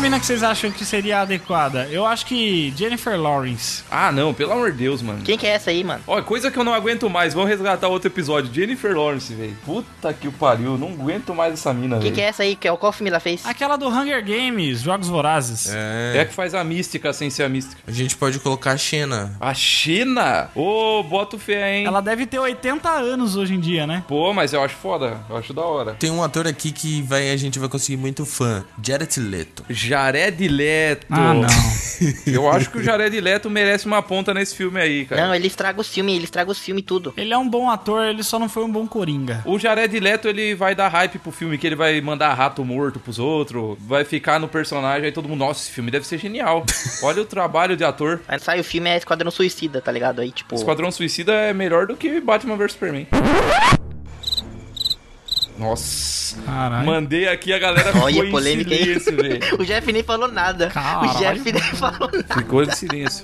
[0.08, 1.86] mina que vocês acham que seria adequada?
[1.92, 3.84] Eu acho que Jennifer Lawrence.
[3.92, 5.22] ah, não, pelo amor de Deus, mano.
[5.24, 6.02] Quem que é essa aí, mano?
[6.08, 7.34] Ó, coisa que eu não aguento mais.
[7.34, 8.54] Vamos resgatar outro episódio.
[8.54, 9.56] Jennifer Lawrence, velho.
[9.66, 10.78] Puta que o pariu.
[10.78, 12.16] Não aguento mais essa mina, Quem velho.
[12.16, 12.56] que é essa aí?
[12.56, 13.46] Que- Qual filme ela fez?
[13.46, 15.70] Aquela do Hunger Games, Jogos Vorazes.
[15.74, 16.22] É É.
[16.22, 17.76] a que faz a mística sem ser a mística.
[17.86, 19.36] A gente pode colocar a Xena.
[19.41, 20.50] A China?
[20.56, 21.86] Ô, bota o fé, hein?
[21.86, 24.04] Ela deve ter 80 anos hoje em dia, né?
[24.08, 25.17] Pô, mas eu acho foda.
[25.30, 25.93] Eu acho da hora.
[25.96, 28.63] Tem um ator aqui que vai, a gente vai conseguir muito fã.
[28.82, 29.63] Jared Leto.
[29.98, 31.08] Jared Leto.
[31.10, 31.48] Ah, não.
[32.28, 35.26] Eu acho que o Jared Leto merece uma ponta nesse filme aí, cara.
[35.26, 37.14] Não, ele estraga os filmes, ele estraga os filmes tudo.
[37.18, 39.42] Ele é um bom ator, ele só não foi um bom coringa.
[39.44, 43.00] O Jared Leto, ele vai dar hype pro filme, que ele vai mandar rato morto
[43.00, 46.64] pros outros, vai ficar no personagem, aí todo mundo, nossa, esse filme deve ser genial.
[47.02, 48.22] Olha o trabalho de ator.
[48.28, 50.22] Aí sai o filme é Esquadrão Suicida, tá ligado?
[50.22, 50.54] Aí, tipo.
[50.54, 53.08] Esquadrão Suicida é melhor do que Batman vs Superman.
[55.58, 56.36] Nossa.
[56.46, 56.86] Caralho.
[56.86, 59.00] Mandei aqui, a galera ficou Olha, em polêmica aí.
[59.00, 59.39] silêncio, velho.
[59.60, 60.67] O Jeff nem falou nada.
[60.67, 61.10] Caralho.
[61.10, 62.34] O Jeff nem falou nada.
[62.34, 63.24] Ficou em silêncio.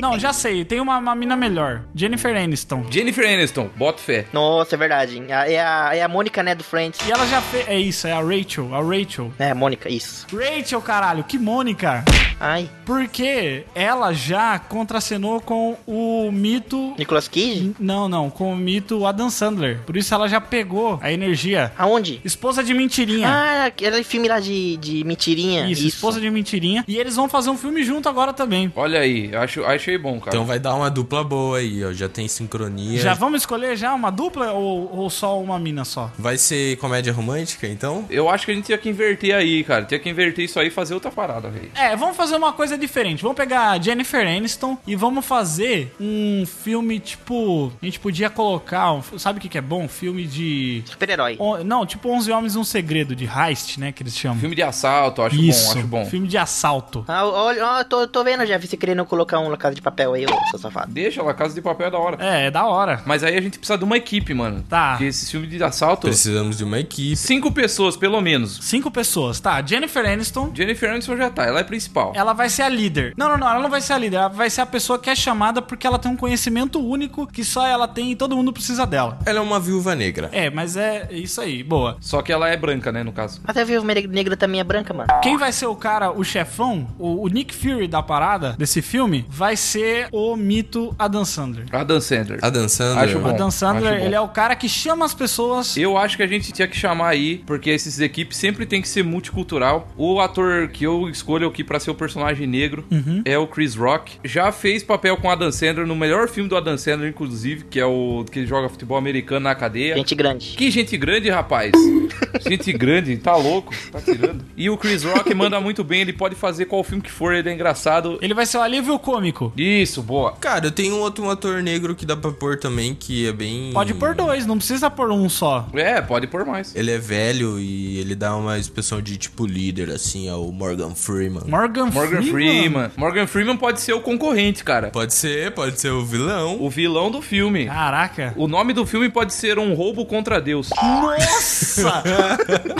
[0.00, 1.82] Não, já sei, tem uma, uma mina melhor.
[1.94, 2.86] Jennifer Aniston.
[2.90, 4.24] Jennifer Aniston, bota fé.
[4.32, 5.22] Nossa, é verdade.
[5.28, 7.06] É a, é a Mônica, né, do Friends.
[7.06, 7.68] E ela já fez.
[7.68, 8.74] É isso, é a Rachel.
[8.74, 9.30] A Rachel.
[9.38, 10.26] É, a Mônica, isso.
[10.32, 12.02] Rachel, caralho, que Mônica.
[12.40, 16.94] Ai, Porque ela já contracenou com o mito.
[16.98, 17.72] Nicolas Cage?
[17.78, 19.80] Não, não, com o mito Adam Sandler.
[19.84, 21.72] Por isso ela já pegou a energia.
[21.76, 22.20] Aonde?
[22.24, 23.28] Esposa de mentirinha.
[23.28, 25.66] Ah, aquele filme lá de, de mentirinha.
[25.70, 26.84] isso, esposa de mentirinha.
[26.88, 28.72] E eles vão fazer um filme junto agora também.
[28.74, 30.30] Olha aí, acho, achei bom, cara.
[30.34, 31.92] Então vai dar uma dupla boa aí, ó.
[31.92, 32.98] Já tem sincronia.
[33.00, 36.10] Já vamos escolher já uma dupla ou, ou só uma mina só?
[36.18, 38.06] Vai ser comédia romântica, então?
[38.08, 39.84] Eu acho que a gente tinha que inverter aí, cara.
[39.84, 41.70] Tinha que inverter isso aí e fazer outra parada, velho.
[41.74, 43.22] É, vamos fazer uma coisa diferente.
[43.22, 47.72] Vamos pegar a Jennifer Aniston e vamos fazer um filme tipo.
[47.80, 48.92] A gente podia colocar.
[48.92, 49.84] um- sabe o que, que é bom?
[49.84, 50.82] Um filme de.
[50.86, 51.38] Super-herói.
[51.64, 53.92] Não, tipo 11 Homens e um Segredo, de Heist, né?
[53.92, 54.38] Que eles chamam.
[54.38, 56.06] Filme de assalto, acho Isso, bom, acho bom.
[56.06, 57.04] filme de assalto.
[57.08, 60.14] Ah, olha, ó, tô, tô vendo, Jeff, você querendo colocar um na casa de papel
[60.14, 60.92] aí, ô seu safado.
[60.92, 62.16] Deixa lá, Casa de Papel é da hora.
[62.20, 63.02] É, é da hora.
[63.06, 64.64] Mas aí a gente precisa de uma equipe, mano.
[64.68, 64.90] Tá.
[64.92, 66.06] Porque esse filme de assalto.
[66.06, 67.16] Precisamos de uma equipe.
[67.16, 68.58] Cinco pessoas, pelo menos.
[68.62, 69.60] Cinco pessoas, tá?
[69.64, 70.50] Jennifer Aniston.
[70.54, 72.12] Jennifer Aniston já tá, ela é principal.
[72.20, 73.14] Ela vai ser a líder.
[73.16, 74.16] Não, não, não, ela não vai ser a líder.
[74.16, 77.42] Ela vai ser a pessoa que é chamada porque ela tem um conhecimento único que
[77.42, 79.18] só ela tem e todo mundo precisa dela.
[79.24, 80.28] Ela é uma viúva negra.
[80.30, 81.96] É, mas é isso aí, boa.
[81.98, 83.40] Só que ela é branca, né, no caso.
[83.44, 85.08] Até viu negra também é branca, mano.
[85.22, 89.24] Quem vai ser o cara, o chefão, o, o Nick Fury da parada desse filme,
[89.26, 91.64] vai ser o mito Adam Sandler.
[91.72, 92.38] Adam Sandler.
[92.42, 93.04] Adam Sandler.
[93.04, 93.28] Acho bom.
[93.30, 94.06] Adam Sandler, acho bom.
[94.06, 95.74] ele é o cara que chama as pessoas.
[95.74, 98.88] Eu acho que a gente tinha que chamar aí, porque esses equipes sempre tem que
[98.88, 99.88] ser multicultural.
[99.96, 102.09] O ator que eu escolho aqui pra ser o personagem
[102.46, 102.84] negro.
[102.90, 103.22] Uhum.
[103.24, 104.18] É o Chris Rock.
[104.24, 107.86] Já fez papel com Adam Sandler no melhor filme do Adam Sandler, inclusive, que é
[107.86, 109.96] o que ele joga futebol americano na cadeia.
[109.96, 110.54] Gente grande.
[110.56, 111.72] Que gente grande, rapaz.
[112.46, 114.44] gente grande, tá louco, tá tirando.
[114.56, 117.48] E o Chris Rock manda muito bem, ele pode fazer qual filme que for, ele
[117.48, 118.18] é engraçado.
[118.20, 119.52] Ele vai ser o alívio cômico.
[119.56, 120.32] Isso, boa.
[120.32, 123.70] Cara, eu tenho um outro ator negro que dá pra pôr também, que é bem.
[123.72, 125.68] Pode pôr dois, não precisa pôr um só.
[125.74, 126.74] É, pode pôr mais.
[126.74, 130.94] Ele é velho e ele dá uma expressão de tipo líder, assim, é o Morgan
[130.94, 131.44] Freeman.
[131.46, 132.30] Morgan, Morgan Freeman.
[132.30, 132.90] Freeman.
[132.96, 134.90] Morgan Freeman pode ser o concorrente, cara.
[134.90, 136.60] Pode ser, pode ser o vilão.
[136.60, 137.66] O vilão do filme.
[137.66, 138.32] Caraca.
[138.36, 140.70] O nome do filme pode ser Um Roubo contra Deus.
[140.70, 142.02] Nossa!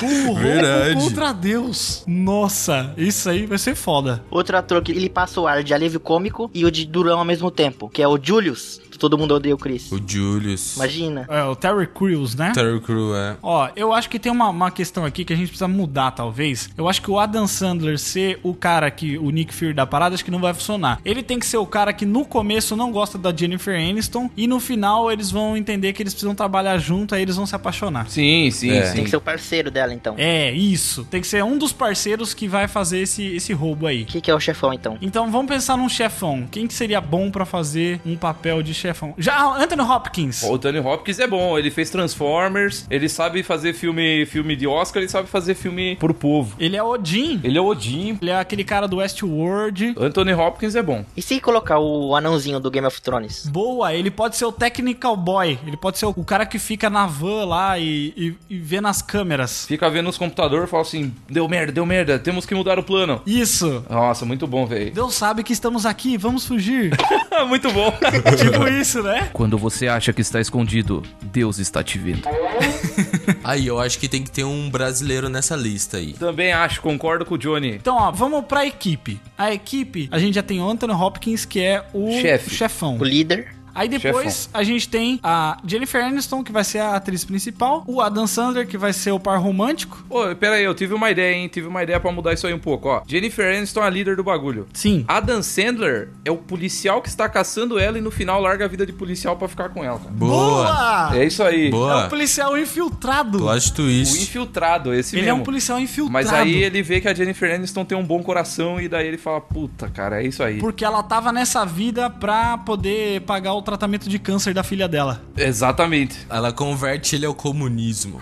[0.02, 0.94] o roubo Verdade.
[0.94, 2.04] contra Deus.
[2.06, 4.22] Nossa, isso aí vai ser foda.
[4.30, 7.24] Outro ator que ele passa o ar de alívio cômico e o de durão ao
[7.24, 9.90] mesmo tempo, que é o Julius, todo mundo odeia o Chris.
[9.90, 10.76] O Julius.
[10.76, 11.26] Imagina.
[11.28, 12.52] É, o Terry Crews, né?
[12.54, 13.36] Terry Crew, é.
[13.42, 16.68] Ó, eu acho que tem uma, uma questão aqui que a gente precisa mudar, talvez.
[16.76, 20.14] Eu acho que o Adam Sandler ser o cara que o Nick Fury da parada,
[20.14, 21.00] acho que não vai funcionar.
[21.04, 24.46] Ele tem que ser o cara que no começo não gosta da Jennifer Aniston e
[24.46, 28.08] no final eles vão entender que eles precisam trabalhar junto, aí eles vão se apaixonar.
[28.10, 28.84] Sim, sim, É.
[28.86, 28.94] sim.
[28.96, 30.14] Tem que ser o parceiro dela, então.
[30.18, 31.04] É, isso.
[31.04, 34.02] Tem que ser um dos parceiros que vai fazer esse, esse roubo aí.
[34.02, 34.98] O que, que é o chefão, então?
[35.00, 36.46] Então vamos pensar num chefão.
[36.50, 39.14] Quem que seria bom pra fazer um papel de chefão?
[39.16, 40.42] Já Anthony Hopkins.
[40.42, 45.02] O Tony Hopkins é bom, ele fez Transformers, ele sabe fazer filme, filme de Oscar,
[45.02, 46.54] ele sabe fazer filme pro povo.
[46.58, 47.40] Ele é Odin.
[47.42, 48.18] Ele é Odin.
[48.20, 49.94] Ele é aquele cara do Westworld.
[49.98, 51.04] Anthony Hopkins é bom.
[51.16, 53.46] E se colocar o anãozinho do Game of Thrones?
[53.46, 55.58] Boa, ele pode ser o technical boy.
[55.66, 59.00] Ele pode ser o, cara que fica na van lá e, e, e vê nas
[59.00, 59.64] câmeras.
[59.66, 62.82] Fica vendo os computadores e fala assim: deu merda, deu merda, temos que mudar o
[62.82, 63.22] plano.
[63.24, 63.84] Isso.
[63.88, 64.92] Nossa, muito bom, velho.
[64.92, 66.92] Deus sabe que estamos aqui, vamos fugir.
[67.48, 67.90] muito bom.
[68.36, 69.30] tipo isso, né?
[69.32, 72.22] Quando você acha que está escondido, Deus está te vendo.
[73.42, 76.12] Aí, eu acho que tem que ter um brasileiro nessa lista aí.
[76.14, 77.72] Também acho, concordo com o Johnny.
[77.72, 79.20] Então, ó, vamos pra equipe.
[79.36, 82.50] A equipe, a gente já tem o Anthony Hopkins, que é o Chefe.
[82.50, 82.98] chefão.
[82.98, 83.54] O líder?
[83.74, 88.00] Aí depois a gente tem a Jennifer Aniston, que vai ser a atriz principal, o
[88.00, 90.04] Adam Sandler, que vai ser o par romântico.
[90.08, 91.48] Ô, pera aí, eu tive uma ideia, hein?
[91.48, 93.02] Tive uma ideia pra mudar isso aí um pouco, ó.
[93.06, 94.66] Jennifer Aniston é a líder do bagulho.
[94.72, 95.04] Sim.
[95.08, 98.84] Adam Sandler é o policial que está caçando ela e no final larga a vida
[98.86, 100.10] de policial pra ficar com ela, cara.
[100.10, 101.10] Boa!
[101.14, 101.68] É isso aí.
[101.68, 102.06] É Boa!
[102.06, 103.38] um policial infiltrado.
[103.38, 104.22] Plot O twist.
[104.22, 105.40] infiltrado, esse Ele é mesmo.
[105.40, 106.12] um policial infiltrado.
[106.12, 109.18] Mas aí ele vê que a Jennifer Aniston tem um bom coração e daí ele
[109.18, 110.58] fala, puta, cara, é isso aí.
[110.58, 115.22] Porque ela tava nessa vida pra poder pagar o tratamento de câncer da filha dela.
[115.36, 116.26] Exatamente.
[116.28, 118.20] Ela converte ele ao comunismo.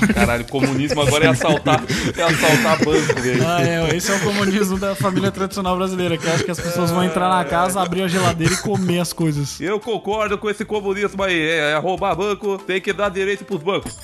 [0.14, 1.82] Caralho, comunismo agora é assaltar,
[2.16, 3.46] é assaltar banco, velho.
[3.46, 6.60] Ah, é, esse é o comunismo da família tradicional brasileira, que eu acho que as
[6.60, 9.58] pessoas vão entrar na casa, abrir a geladeira e comer as coisas.
[9.60, 11.38] Eu concordo com esse comunismo aí.
[11.38, 13.96] É, é roubar banco, tem que dar direito pros bancos.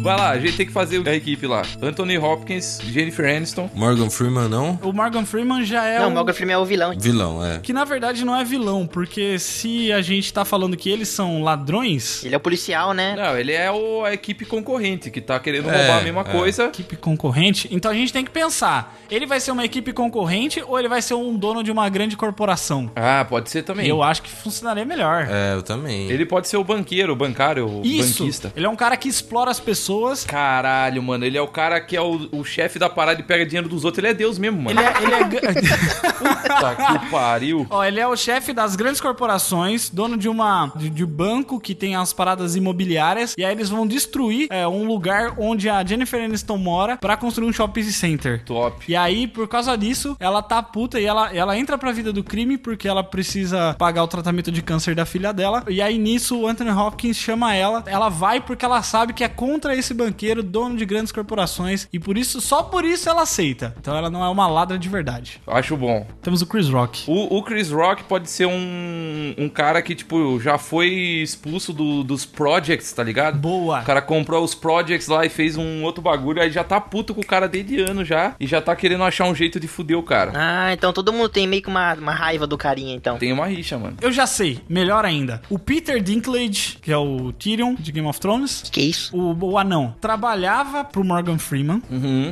[0.00, 1.60] Vai lá, a gente tem que fazer a equipe lá.
[1.82, 3.68] Anthony Hopkins, Jennifer Aniston.
[3.74, 4.78] Morgan Freeman, não?
[4.82, 6.10] O Morgan Freeman já é não, o...
[6.12, 6.94] Morgan Freeman é o vilão.
[6.98, 7.58] Vilão, é.
[7.58, 11.42] Que na verdade não é vilão, porque se a gente tá falando que eles são
[11.42, 13.14] ladrões, Ele é o policial, né?
[13.14, 16.24] Não, ele é o, a equipe concorrente que tá querendo É, roubar a mesma é.
[16.24, 16.64] coisa.
[16.64, 20.78] equipe concorrente, então a gente tem que pensar, ele vai ser uma equipe concorrente ou
[20.78, 22.90] ele vai ser um dono de uma grande corporação?
[22.96, 23.86] Ah, pode ser também.
[23.86, 25.26] Eu acho que funcionaria melhor.
[25.30, 26.10] É, eu também.
[26.10, 28.20] Ele pode ser o banqueiro, o bancário, o Isso.
[28.20, 28.52] banquista.
[28.56, 29.89] Ele é um cara que explora as pessoas.
[30.26, 33.44] Caralho, mano, ele é o cara que é o, o chefe da parada e pega
[33.44, 33.98] dinheiro dos outros.
[33.98, 34.80] Ele é Deus mesmo, mano.
[34.80, 35.30] Ele é, ele é
[36.20, 37.66] Puta que pariu.
[37.70, 41.74] Ó, ele é o chefe das grandes corporações, dono de uma de, de banco que
[41.74, 46.22] tem as paradas imobiliárias, e aí eles vão destruir é, um lugar onde a Jennifer
[46.22, 48.44] Aniston mora pra construir um shopping center.
[48.44, 48.84] Top.
[48.86, 52.22] E aí, por causa disso, ela tá puta e ela, ela entra pra vida do
[52.22, 55.64] crime porque ela precisa pagar o tratamento de câncer da filha dela.
[55.68, 57.82] E aí, nisso, o Anthony Hopkins chama ela.
[57.86, 61.88] Ela vai porque ela sabe que é contra esse banqueiro, dono de grandes corporações.
[61.92, 63.74] E por isso, só por isso ela aceita.
[63.80, 65.40] Então ela não é uma ladra de verdade.
[65.46, 66.06] Acho bom.
[66.22, 67.04] Temos o Chris Rock.
[67.06, 70.88] O, o Chris Rock pode ser um, um cara que, tipo, já foi
[71.22, 73.38] expulso do- dos projects, tá ligado?
[73.38, 73.80] Boa.
[73.80, 77.14] O cara comprou os projects lá e fez um outro bagulho, aí já tá puto
[77.14, 79.98] com o cara desde ano já, e já tá querendo achar um jeito de fuder
[79.98, 80.32] o cara.
[80.34, 83.18] Ah, então todo mundo tem meio que uma, uma raiva do carinha, então.
[83.18, 83.96] Tem uma rixa, mano.
[84.00, 85.40] Eu já sei, melhor ainda.
[85.48, 88.64] O Peter Dinklage, que é o Tyrion de Game of Thrones.
[88.70, 89.16] Que isso?
[89.16, 89.69] O, o anão
[90.00, 91.82] trabalhava pro Morgan Freeman.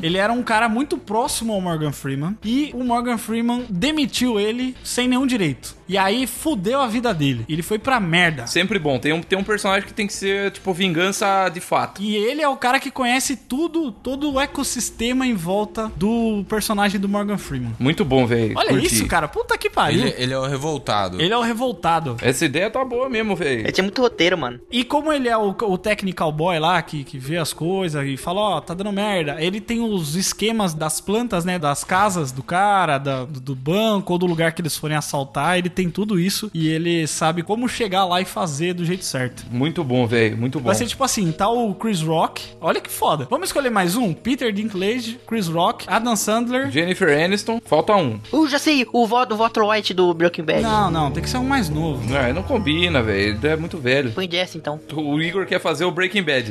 [0.02, 2.36] Ele era um cara muito próximo ao Morgan Freeman.
[2.44, 5.77] E o Morgan Freeman demitiu ele sem nenhum direito.
[5.88, 7.44] E aí fudeu a vida dele.
[7.48, 8.46] Ele foi pra merda.
[8.46, 8.98] Sempre bom.
[8.98, 12.02] Tem um, tem um personagem que tem que ser, tipo, vingança de fato.
[12.02, 17.00] E ele é o cara que conhece tudo, todo o ecossistema em volta do personagem
[17.00, 17.74] do Morgan Freeman.
[17.78, 18.54] Muito bom, velho.
[18.56, 18.86] Olha Curti.
[18.86, 19.26] isso, cara.
[19.28, 20.00] Puta que pariu.
[20.00, 21.20] Ele, Ele, ele é o revoltado.
[21.20, 22.16] é o revoltado.
[22.20, 23.60] Essa ideia tá boa mesmo, velho.
[23.60, 24.60] Ele tinha muito roteiro, mano.
[24.70, 28.16] E como ele é o, o technical boy lá, que, que vê as coisas e
[28.16, 32.42] fala, ó, tá dando merda, ele tem os esquemas das plantas, né, das casas do
[32.42, 36.18] cara, da- do, do banco ou do lugar que eles forem assaltar, ele tem tudo
[36.18, 39.44] isso e ele sabe como chegar lá e fazer do jeito certo.
[39.48, 40.36] Muito bom, velho.
[40.36, 40.66] Muito bom.
[40.66, 43.28] Vai ser tipo assim, tá o Chris Rock, olha que foda.
[43.30, 44.12] Vamos escolher mais um?
[44.12, 46.68] Peter Dinklage, Chris Rock, Adam Sandler.
[46.68, 48.18] Jennifer Aniston, falta um.
[48.32, 50.62] Uh, já sei, o voto, o Walter White do Breaking Bad.
[50.62, 52.04] Não, não, tem que ser um mais novo.
[52.12, 53.38] Não, não combina, velho.
[53.40, 54.10] É muito velho.
[54.10, 54.80] Põe Jess, então.
[54.92, 56.50] O Igor quer fazer o Breaking Bad.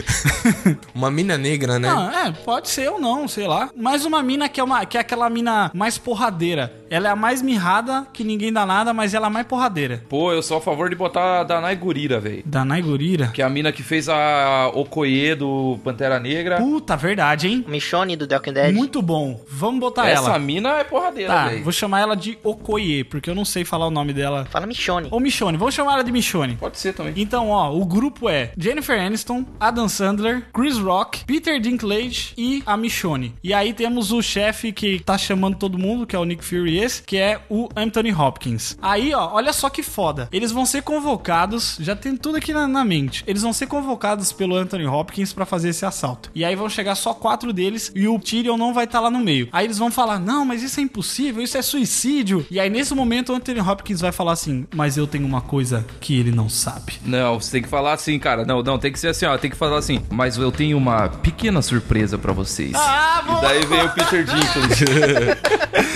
[0.94, 1.88] Uma mina negra, né?
[1.88, 3.68] Não, é, pode ser ou não, sei lá.
[3.76, 6.72] Mais uma mina que é, uma, que é aquela mina mais porradeira.
[6.88, 10.02] Ela é a mais mirrada, que ninguém dá nada, mas ela é mais porradeira.
[10.08, 12.42] Pô, eu sou a favor de botar a Danai Gurira, velho.
[12.46, 13.28] Danai Gurira.
[13.28, 16.56] Que é a mina que fez a Okoye do Pantera Negra.
[16.58, 17.64] Puta, verdade, hein?
[17.68, 18.74] Michonne do The Walking Dead.
[18.74, 19.40] Muito bom.
[19.48, 20.38] Vamos botar Essa ela.
[20.38, 21.62] mina é porradeira, Tá, velho.
[21.64, 24.46] vou chamar ela de Okoye, porque eu não sei falar o nome dela.
[24.50, 25.08] Fala Michonne.
[25.10, 26.56] Ou Michonne, vamos chamar ela de Michonne.
[26.56, 27.12] Pode ser também.
[27.16, 32.76] Então, ó, o grupo é Jennifer Aniston, Adam Sandler, Chris Rock, Peter Dinklage e a
[32.76, 33.34] Michonne.
[33.42, 36.78] E aí temos o chefe que tá chamando todo mundo, que é o Nick Fury
[36.78, 38.76] esse, que é o Anthony Hopkins.
[38.80, 40.28] Aí, ó, olha só que foda.
[40.32, 43.22] Eles vão ser convocados, já tem tudo aqui na, na mente.
[43.26, 46.30] Eles vão ser convocados pelo Anthony Hopkins pra fazer esse assalto.
[46.34, 49.20] E aí vão chegar só quatro deles e o Tyrion não vai estar lá no
[49.20, 49.48] meio.
[49.52, 52.46] Aí eles vão falar: "Não, mas isso é impossível, isso é suicídio".
[52.50, 55.84] E aí nesse momento o Anthony Hopkins vai falar assim: "Mas eu tenho uma coisa
[56.00, 56.94] que ele não sabe".
[57.04, 58.44] Não, você tem que falar assim, cara.
[58.44, 59.36] Não, não, tem que ser assim, ó.
[59.38, 60.02] Tem que falar assim.
[60.10, 62.72] Mas eu tenho uma pequena surpresa pra vocês.
[62.74, 64.84] Ah, e daí vem o Peter Dinklage.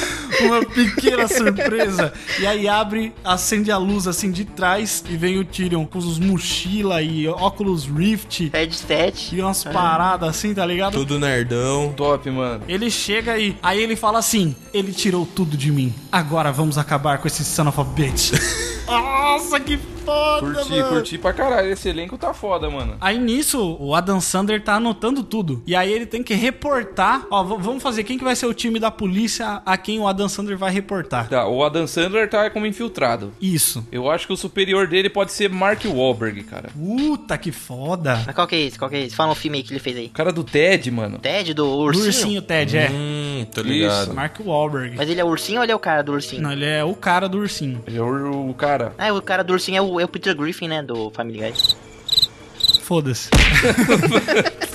[0.41, 2.13] uma pequena surpresa.
[2.39, 6.19] E aí abre, acende a luz assim de trás e vem o Tyrion com os
[6.19, 9.35] mochila e óculos Rift Headset.
[9.35, 10.93] e umas paradas assim, tá ligado?
[10.93, 11.93] Tudo nerdão.
[11.97, 12.63] Top, mano.
[12.69, 15.95] Ele chega e aí ele fala assim: ele tirou tudo de mim.
[16.11, 18.33] Agora vamos acabar com esse son of a bitch.
[18.87, 20.89] Nossa, que foda, Curti, mano.
[20.89, 21.71] curti pra caralho.
[21.71, 22.97] Esse elenco tá foda, mano.
[23.01, 25.63] Aí nisso, o Adam Sander tá anotando tudo.
[25.67, 27.27] E aí ele tem que reportar.
[27.31, 30.29] Ó, vamos fazer quem que vai ser o time da polícia a quem o Adam
[30.29, 31.29] Sander vai reportar.
[31.29, 33.33] Tá, o Adam Sandler tá como infiltrado.
[33.41, 33.87] Isso.
[33.93, 36.71] Eu acho que o superior dele pode ser Mark Wahlberg, cara.
[36.71, 38.23] Puta que foda.
[38.27, 38.79] Mas qual que é esse?
[38.79, 39.15] Qual que é esse?
[39.17, 40.07] Fala um filme aí que ele fez aí.
[40.07, 41.19] O cara do Ted, mano.
[41.19, 42.07] Ted do Do ursinho?
[42.07, 42.91] ursinho Ted, é.
[42.91, 44.15] Hum, tô ligado.
[44.15, 44.97] Mark Wahlberg.
[44.97, 46.43] Mas ele é o ursinho ou ele é o cara do ursinho?
[46.43, 47.83] Não, ele é o cara do ursinho.
[47.87, 48.93] Ele é o, o cara.
[48.99, 50.83] Ah, o cara do ursinho é o, é o Peter Griffin, né?
[50.83, 51.55] Do Family Guy.
[52.83, 53.31] Foda-se.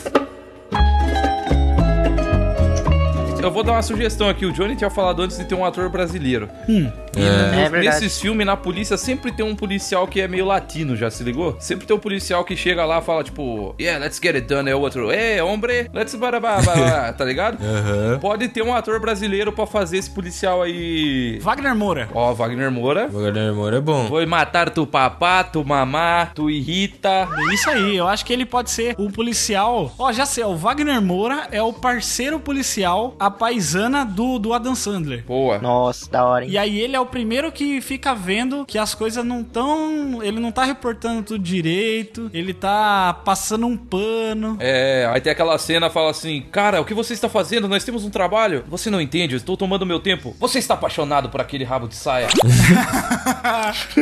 [3.43, 4.45] Eu vou dar uma sugestão aqui.
[4.45, 6.49] O Johnny tinha falado antes de ter um ator brasileiro.
[6.69, 6.89] Hum.
[7.15, 7.85] É nos- verdade.
[8.01, 11.55] nesses filmes, na polícia, sempre tem um policial que é meio latino, já se ligou?
[11.59, 14.69] Sempre tem um policial que chega lá e fala, tipo, yeah, let's get it done.
[14.69, 17.57] É o outro, hey, hombre, let's barabá, barabá", tá ligado?
[17.63, 18.19] Aham.
[18.19, 21.39] Pode ter um ator brasileiro pra fazer esse policial aí.
[21.41, 22.09] Wagner Moura.
[22.13, 23.07] Ó, Wagner Moura.
[23.07, 24.07] Wagner Moura é bom.
[24.07, 27.27] Vou matar tu papá, tu mamá, tu irrita.
[27.49, 29.91] É Isso aí, eu acho que ele pode ser o policial.
[29.97, 34.75] Ó, já sei, o Wagner Moura é o parceiro policial, a paisana do, do Adam
[34.75, 35.23] Sandler.
[35.25, 35.57] Boa.
[35.59, 36.51] Nossa, da hora, hein?
[36.51, 40.23] E aí ele é o primeiro que fica vendo que as coisas não tão.
[40.23, 44.57] Ele não tá reportando tudo direito, ele tá passando um pano.
[44.59, 47.67] É, aí tem aquela cena fala assim: Cara, o que você está fazendo?
[47.67, 48.63] Nós temos um trabalho.
[48.67, 50.35] Você não entende, eu estou tomando meu tempo.
[50.39, 52.27] Você está apaixonado por aquele rabo de saia.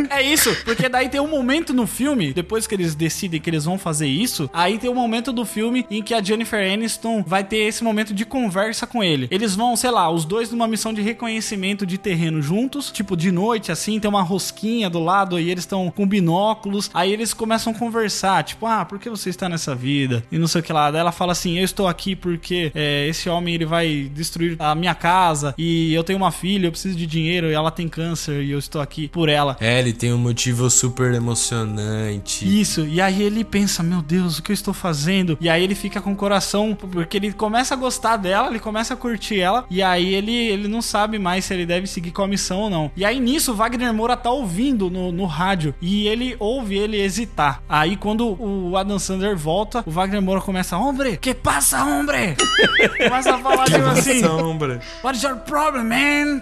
[0.09, 3.65] É isso, porque daí tem um momento no filme, depois que eles decidem que eles
[3.65, 7.43] vão fazer isso, aí tem um momento do filme em que a Jennifer Aniston vai
[7.43, 9.27] ter esse momento de conversa com ele.
[9.31, 13.31] Eles vão, sei lá, os dois numa missão de reconhecimento de terreno juntos, tipo de
[13.31, 16.89] noite assim, tem uma rosquinha do lado e eles estão com binóculos.
[16.93, 20.23] Aí eles começam a conversar, tipo, ah, por que você está nessa vida?
[20.31, 20.91] E não sei o que lá.
[20.91, 24.75] Daí ela fala assim: eu estou aqui porque é, esse homem ele vai destruir a
[24.75, 28.43] minha casa e eu tenho uma filha, eu preciso de dinheiro e ela tem câncer
[28.43, 29.57] e eu estou aqui por ela.
[29.59, 32.45] É, ele tem um motivo super emocionante.
[32.61, 35.37] Isso, e aí ele pensa, meu Deus, o que eu estou fazendo?
[35.39, 38.93] E aí ele fica com o coração, porque ele começa a gostar dela, ele começa
[38.93, 42.23] a curtir ela, e aí ele, ele não sabe mais se ele deve seguir com
[42.23, 42.80] a missão ou não.
[42.95, 46.99] E aí nisso, o Wagner Moura tá ouvindo no, no rádio, e ele ouve ele
[46.99, 47.61] hesitar.
[47.67, 52.35] Aí quando o Adam Sandler volta, o Wagner Moura começa, hombre, que passa, hombre?
[52.97, 54.79] começa a falar tipo assim, Sombra.
[55.03, 56.41] What is your problem, man?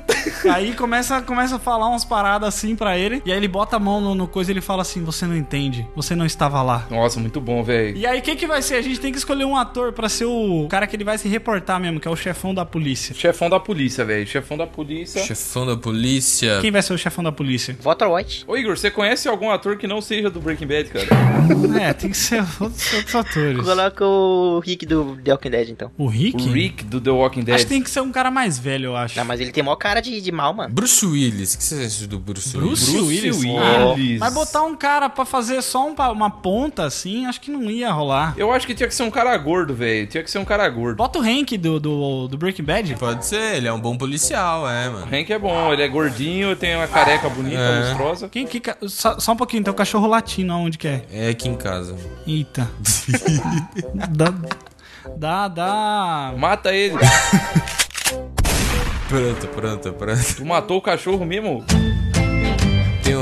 [0.51, 3.21] aí começa, começa a falar umas paradas assim pra ele.
[3.25, 5.35] E aí ele bota a mão no, no coisa e ele fala assim: Você não
[5.35, 6.85] entende, você não estava lá.
[6.89, 7.97] Nossa, muito bom, velho.
[7.97, 8.75] E aí, quem que vai ser?
[8.75, 11.27] A gente tem que escolher um ator pra ser o cara que ele vai se
[11.27, 13.15] reportar mesmo, que é o chefão da polícia.
[13.15, 14.25] Chefão da polícia, velho.
[14.27, 15.23] Chefão da polícia.
[15.23, 16.28] Chefão da polícia.
[16.61, 17.77] Quem vai ser o chefão da polícia?
[17.81, 18.43] Walter White.
[18.47, 21.07] Ô Igor, você conhece algum ator que não seja do Breaking Bad, cara?
[21.79, 23.63] É, tem que ser outros, outros atores.
[23.63, 25.91] Coloca o Rick do The Walking Dead, então.
[25.97, 26.35] O Rick?
[26.35, 27.55] O Rick do The Walking Dead.
[27.55, 29.17] Acho que tem que ser um cara mais velho, eu acho.
[29.17, 30.73] Não, mas ele tem maior cara de, de mal, mano.
[30.73, 31.53] Bruce Willis.
[31.53, 33.23] O que você acha do Bruce, Bruce, Willis?
[33.23, 33.43] Willis?
[33.43, 34.21] Willis.
[34.21, 37.69] Ah, mas botar um cara pra fazer só um uma ponta assim, acho que não
[37.69, 38.33] ia rolar.
[38.37, 40.07] Eu acho que tinha que ser um cara gordo, velho.
[40.07, 40.97] Tinha que ser um cara gordo.
[40.97, 42.95] Bota o Hank do, do, do Breaking Bad.
[42.95, 45.05] Pode ser, ele é um bom policial, é, mano.
[45.05, 46.18] O Hank é bom, ele é gordinho,
[46.55, 47.89] tem uma careca bonita, É.
[47.89, 48.29] lustrosa.
[48.29, 48.61] Quem que.
[48.87, 51.05] Só, só um pouquinho, tem o cachorro latino, aonde que é?
[51.11, 51.95] É aqui em casa.
[52.27, 52.69] Eita.
[54.09, 54.33] dá.
[55.17, 56.33] Dá, dá.
[56.37, 56.95] Mata ele.
[59.07, 60.35] Pronto, pronto, pronto.
[60.35, 61.65] Tu matou o cachorro mesmo?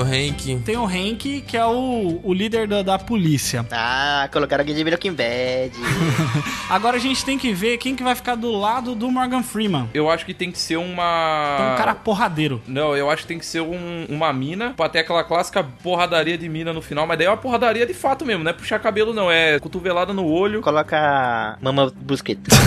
[0.08, 0.60] Tem o Hank.
[0.64, 3.66] Tem o Hank, que é o, o líder da, da polícia.
[3.72, 5.72] Ah, colocaram alguém de Breaking Bad.
[6.70, 9.90] Agora a gente tem que ver quem que vai ficar do lado do Morgan Freeman.
[9.94, 11.56] Eu acho que tem que ser uma.
[11.58, 12.62] Tem um cara porradeiro.
[12.68, 16.38] Não, eu acho que tem que ser um- uma mina pra ter aquela clássica porradaria
[16.38, 18.80] de mina no final, mas daí é uma porradaria de fato mesmo, não é puxar
[18.80, 20.62] cabelo não, é cotovelada no olho.
[20.62, 22.44] Coloca Mama Busquets.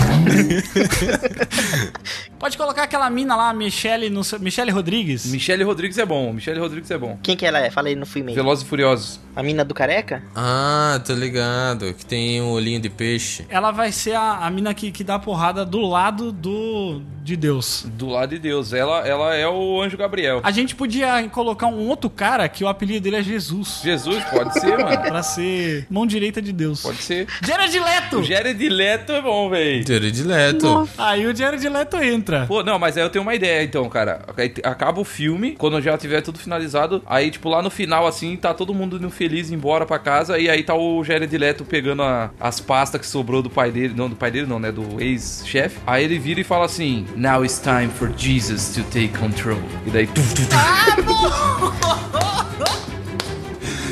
[2.37, 5.25] Pode colocar aquela mina lá, Michelle, no, Michelle Rodrigues.
[5.27, 7.19] Michelle Rodrigues é bom, Michelle Rodrigues é bom.
[7.21, 7.69] Quem que ela é?
[7.69, 8.33] Fala aí no filme.
[8.33, 9.19] Velozes e Furiosos.
[9.35, 10.23] A mina do careca?
[10.35, 11.93] Ah, tô ligado.
[11.93, 13.45] Que tem um olhinho de peixe.
[13.49, 17.85] Ela vai ser a, a mina que, que dá porrada do lado do de Deus.
[17.87, 18.73] Do lado de Deus.
[18.73, 20.41] Ela, ela é o anjo Gabriel.
[20.43, 23.81] A gente podia colocar um outro cara que o apelido dele é Jesus.
[23.83, 25.01] Jesus, pode ser, mano.
[25.11, 26.81] Pra ser mão direita de Deus.
[26.81, 27.27] Pode ser.
[27.45, 28.19] Jared Leto!
[28.19, 29.87] O Jared Leto é bom, velho.
[29.87, 30.89] Jared Leto.
[30.97, 32.45] Aí o Jared Leto entra.
[32.47, 34.25] Pô, não, mas aí eu tenho uma ideia, então, cara.
[34.63, 38.53] Acaba o filme, quando já tiver tudo finalizado, aí, tipo, lá no final, assim, tá
[38.53, 42.31] todo mundo indo feliz embora pra casa, e aí tá o Jared Leto pegando a-
[42.39, 45.77] as pastas que sobrou do pai dele, não, do pai dele não, né, do ex-chefe.
[45.85, 49.59] Aí ele vira e fala assim, Now it's time for Jesus to take control.
[49.85, 50.21] E daí, tum.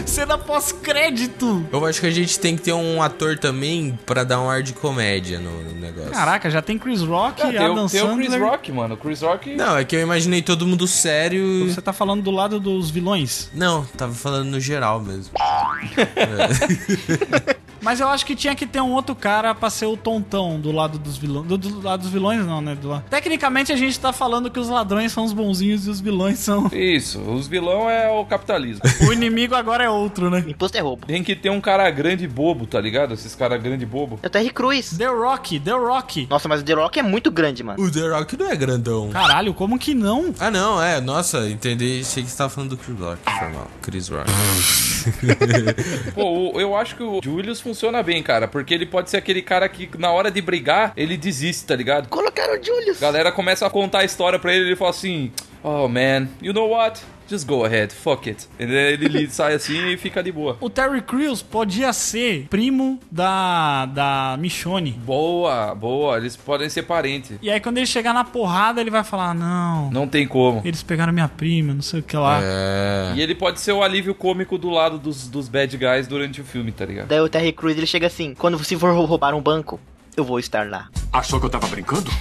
[0.10, 1.64] Cena pós-crédito.
[1.72, 4.64] Eu acho que a gente tem que ter um ator também pra dar um ar
[4.64, 6.10] de comédia no, no negócio.
[6.10, 8.34] Caraca, já tem Chris Rock, tem, Adam o, tem o Chris.
[8.34, 8.98] Rock, mano.
[8.98, 9.56] Chris Rock...
[9.56, 11.70] Não, é que eu imaginei todo mundo sério.
[11.70, 13.52] Você tá falando do lado dos vilões.
[13.54, 15.32] Não, tava falando no geral mesmo.
[17.82, 20.72] Mas eu acho que tinha que ter um outro cara pra ser o tontão do
[20.72, 21.48] lado dos vilões.
[21.48, 22.76] Do, do lado dos vilões, não, né?
[22.76, 26.00] Do lado- Tecnicamente a gente tá falando que os ladrões são os bonzinhos e os
[26.00, 26.68] vilões são.
[26.74, 28.82] Isso, os vilão é o capitalismo.
[29.10, 30.44] O inimigo agora é outro, né?
[30.48, 31.06] Imposto é roubo.
[31.08, 33.14] Tem que ter um cara grande bobo, tá ligado?
[33.14, 34.20] Esses caras grande bobo.
[34.22, 34.98] É o Terry Crews.
[34.98, 36.28] The Rock, The Rock.
[36.30, 37.82] Nossa, mas o The Rock é muito grande, mano.
[37.82, 39.10] O The Rock não é grandão.
[39.10, 40.34] Caralho, como que não?
[40.40, 41.00] Ah, não, é.
[41.02, 42.02] Nossa, entendi.
[42.02, 43.20] Achei que você tava falando do Chris Rock.
[43.40, 43.68] Foi mal.
[43.82, 44.30] Chris Rock.
[46.14, 49.70] Pô, eu acho que o Julius funciona bem, cara, porque ele pode ser aquele cara
[49.70, 52.10] que na hora de brigar, ele desiste, tá ligado?
[52.10, 52.98] Colocaram o Julius.
[52.98, 55.32] A galera começa a contar a história pra ele e ele fala assim:
[55.64, 57.00] Oh man, you know what?
[57.30, 58.48] Just go ahead, fuck it.
[58.58, 60.58] Ele, ele sai assim e fica de boa.
[60.60, 64.92] O Terry Crews podia ser primo da, da Michonne.
[64.92, 67.38] Boa, boa, eles podem ser parentes.
[67.42, 70.62] E aí quando ele chegar na porrada, ele vai falar, não, Não tem como.
[70.66, 72.40] eles pegaram minha prima, não sei o que lá.
[72.42, 73.14] É.
[73.16, 76.44] E ele pode ser o alívio cômico do lado dos, dos bad guys durante o
[76.44, 77.08] filme, tá ligado?
[77.08, 79.80] Daí o Terry Crews ele chega assim: quando você for roubar um banco,
[80.18, 80.90] eu vou estar lá.
[81.12, 82.10] Achou que eu tava brincando?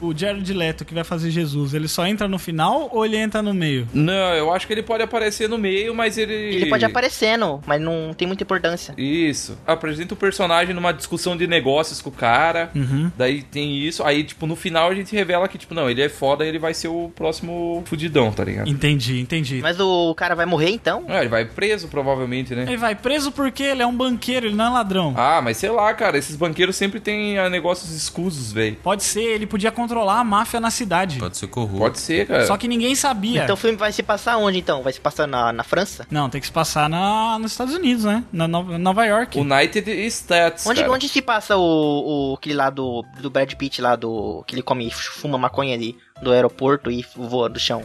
[0.00, 3.42] O Jared Leto, que vai fazer Jesus, ele só entra no final ou ele entra
[3.42, 3.88] no meio?
[3.92, 6.34] Não, eu acho que ele pode aparecer no meio, mas ele.
[6.34, 8.94] Ele pode aparecendo, mas não tem muita importância.
[8.96, 9.56] Isso.
[9.66, 12.70] Apresenta o personagem numa discussão de negócios com o cara.
[12.74, 13.10] Uhum.
[13.16, 14.02] Daí tem isso.
[14.02, 16.74] Aí, tipo, no final a gente revela que, tipo, não, ele é foda ele vai
[16.74, 18.68] ser o próximo fudidão, tá ligado?
[18.68, 19.60] Entendi, entendi.
[19.62, 21.04] Mas o cara vai morrer então?
[21.08, 22.64] Ah, ele vai preso, provavelmente, né?
[22.66, 25.14] Ele vai preso porque ele é um banqueiro, ele não é ladrão.
[25.16, 28.76] Ah, mas sei lá, cara, esses banqueiros sempre têm ah, negócios escusos, velho.
[28.82, 31.18] Pode ser, ele podia controlar a máfia na cidade.
[31.18, 31.78] Pode ser corrupto.
[31.78, 32.46] Pode ser, cara.
[32.46, 33.44] Só que ninguém sabia.
[33.44, 34.82] Então o filme vai se passar onde então?
[34.82, 36.06] Vai se passar na, na França?
[36.10, 38.24] Não, tem que se passar na, nos Estados Unidos, né?
[38.32, 39.38] Na Nova, Nova York.
[39.38, 40.66] United States.
[40.66, 40.92] Onde, cara.
[40.92, 44.42] onde se passa o, o aquele lá do, do Brad Pitt lá do.
[44.46, 47.82] que ele come, fuma maconha ali do aeroporto e voa do chão?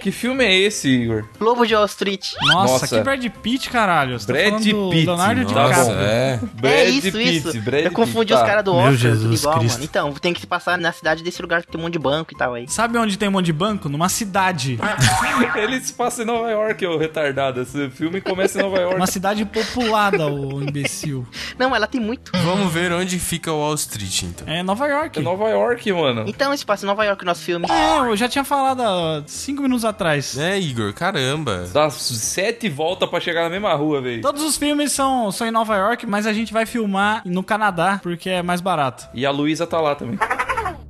[0.00, 1.24] Que filme é esse, Igor?
[1.38, 2.32] Lobo de Wall Street.
[2.42, 2.88] Nossa, Nossa.
[2.88, 4.18] que Brad Pitt, caralho.
[4.18, 5.92] Você Brad tá falando do Pitt, Leonardo DiCaprio.
[6.00, 6.40] é.
[6.64, 7.60] é isso, isso.
[7.60, 8.46] Brad Eu confundi Pitt, os tá.
[8.46, 9.74] caras do Meu Oscar, tudo Jesus igual, Cristo.
[9.74, 9.84] mano.
[9.84, 12.32] Então, tem que se passar na cidade desse lugar que tem um monte de banco
[12.34, 12.68] e tal aí.
[12.68, 13.88] Sabe onde tem um monte de banco?
[13.88, 14.76] Numa cidade.
[15.54, 17.60] Ele se passa em Nova York, ô retardado.
[17.60, 18.96] Esse filme começa em Nova York.
[18.96, 21.24] Uma cidade populada, o imbecil.
[21.56, 22.32] Não, ela tem muito.
[22.42, 24.48] Vamos ver onde fica o Wall Street, então.
[24.52, 25.18] É Nova York.
[25.20, 26.24] É Nova York, mano.
[26.26, 27.61] Então, se passa em Nova York o nosso filme.
[27.70, 30.36] É, eu já tinha falado há cinco minutos atrás.
[30.38, 31.66] É, Igor, caramba.
[31.72, 34.22] Dá sete voltas pra chegar na mesma rua, velho.
[34.22, 38.00] Todos os filmes são, são em Nova York, mas a gente vai filmar no Canadá,
[38.02, 39.08] porque é mais barato.
[39.14, 40.18] E a Luísa tá lá também.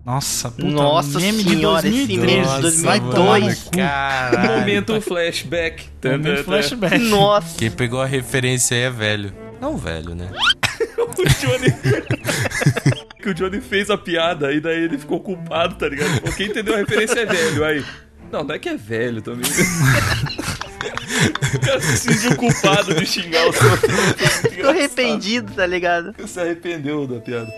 [0.04, 2.76] Nossa, puta, Nossa meme de senhora, 2013.
[2.76, 3.14] de Vai 2002.
[3.14, 3.70] tomar no cu.
[3.70, 4.58] Caralho.
[4.58, 5.84] Momento flashback.
[6.04, 6.98] Momento flashback.
[6.98, 7.56] Nossa.
[7.56, 9.32] Quem pegou a referência aí é velho.
[9.60, 10.28] Não velho, né?
[10.98, 11.72] o Johnny.
[13.22, 16.20] que o Johnny fez a piada e daí ele ficou culpado, tá ligado?
[16.36, 17.64] Quem entendeu a referência é velho.
[17.64, 17.84] Aí.
[18.30, 19.48] Não, não é que é velho também.
[21.54, 23.92] o cara se sentiu culpado de xingar os outros.
[24.60, 26.14] Tô arrependido, tá ligado?
[26.26, 27.52] Se arrependeu da piada.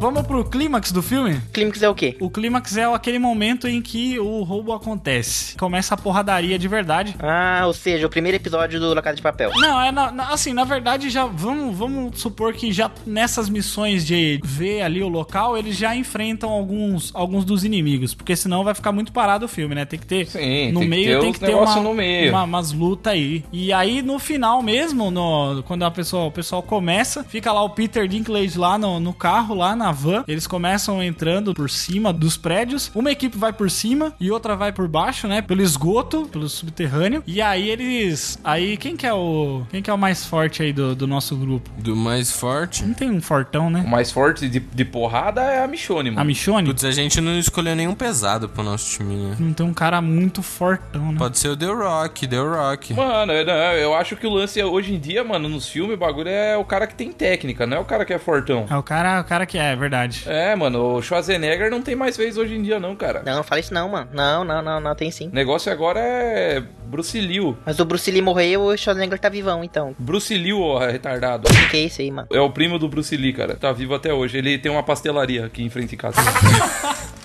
[0.00, 1.38] Vamos pro clímax do filme?
[1.52, 2.16] Clímax é o quê?
[2.18, 5.54] O clímax é aquele momento em que o roubo acontece.
[5.58, 7.14] Começa a porradaria de verdade.
[7.18, 9.50] Ah, ou seja, o primeiro episódio do La Casa de Papel.
[9.56, 14.06] Não, é na- na- assim, na verdade, já vamos, vamos supor que já nessas missões
[14.06, 18.74] de ver ali o local, eles já enfrentam alguns, alguns dos inimigos, porque senão vai
[18.74, 19.84] ficar muito parado o filme, né?
[19.84, 22.30] Tem que ter Sim, no tem que meio ter tem que ter uma, no meio.
[22.30, 23.44] uma- umas lutas aí.
[23.52, 27.68] E aí no final mesmo, no, quando a pessoa, o pessoal começa, fica lá o
[27.68, 30.24] Peter Dinklage lá no, no carro, lá na van.
[30.26, 32.90] Eles começam entrando por cima dos prédios.
[32.94, 35.42] Uma equipe vai por cima e outra vai por baixo, né?
[35.42, 37.22] Pelo esgoto, pelo subterrâneo.
[37.26, 38.38] E aí eles.
[38.44, 39.62] Aí quem que é o.
[39.70, 41.70] Quem que é o mais forte aí do, do nosso grupo?
[41.78, 42.84] Do mais forte.
[42.84, 43.84] Não tem um fortão, O né?
[43.86, 46.20] mais forte de, de porrada é a Michonne, mano.
[46.20, 46.66] A Michonne?
[46.68, 49.36] Putz, a gente não escolheu nenhum pesado pro nosso time, né?
[49.38, 51.18] Não tem um cara muito fortão, né?
[51.18, 52.94] Pode ser o The Rock, The Rock.
[52.94, 55.98] Mano, eu, eu acho que o lance é, hoje em dia, mano, nos filmes, o
[55.98, 58.66] bagulho é o cara que tem técnica, não é o cara que é fortão.
[58.68, 60.22] É o cara, o cara que é, é verdade.
[60.26, 63.22] É, mano, o Schwarzenegger não tem mais vez hoje em dia, não, cara.
[63.24, 64.08] Não, não fala isso não, mano.
[64.12, 65.28] Não, não, não, não, tem sim.
[65.28, 67.56] O negócio agora é Bruce Lee.
[67.64, 69.94] Mas o Bruce Lee morreu e o Schwarzenegger tá vivão, então.
[69.98, 71.48] Bruce Lee, ó, retardado.
[71.48, 72.28] O que é isso aí, mano?
[72.30, 73.56] É o primo do Bruce Lee, cara.
[73.56, 74.38] Tá vivo até hoje.
[74.38, 76.20] Ele tem uma pastelaria aqui em frente de casa.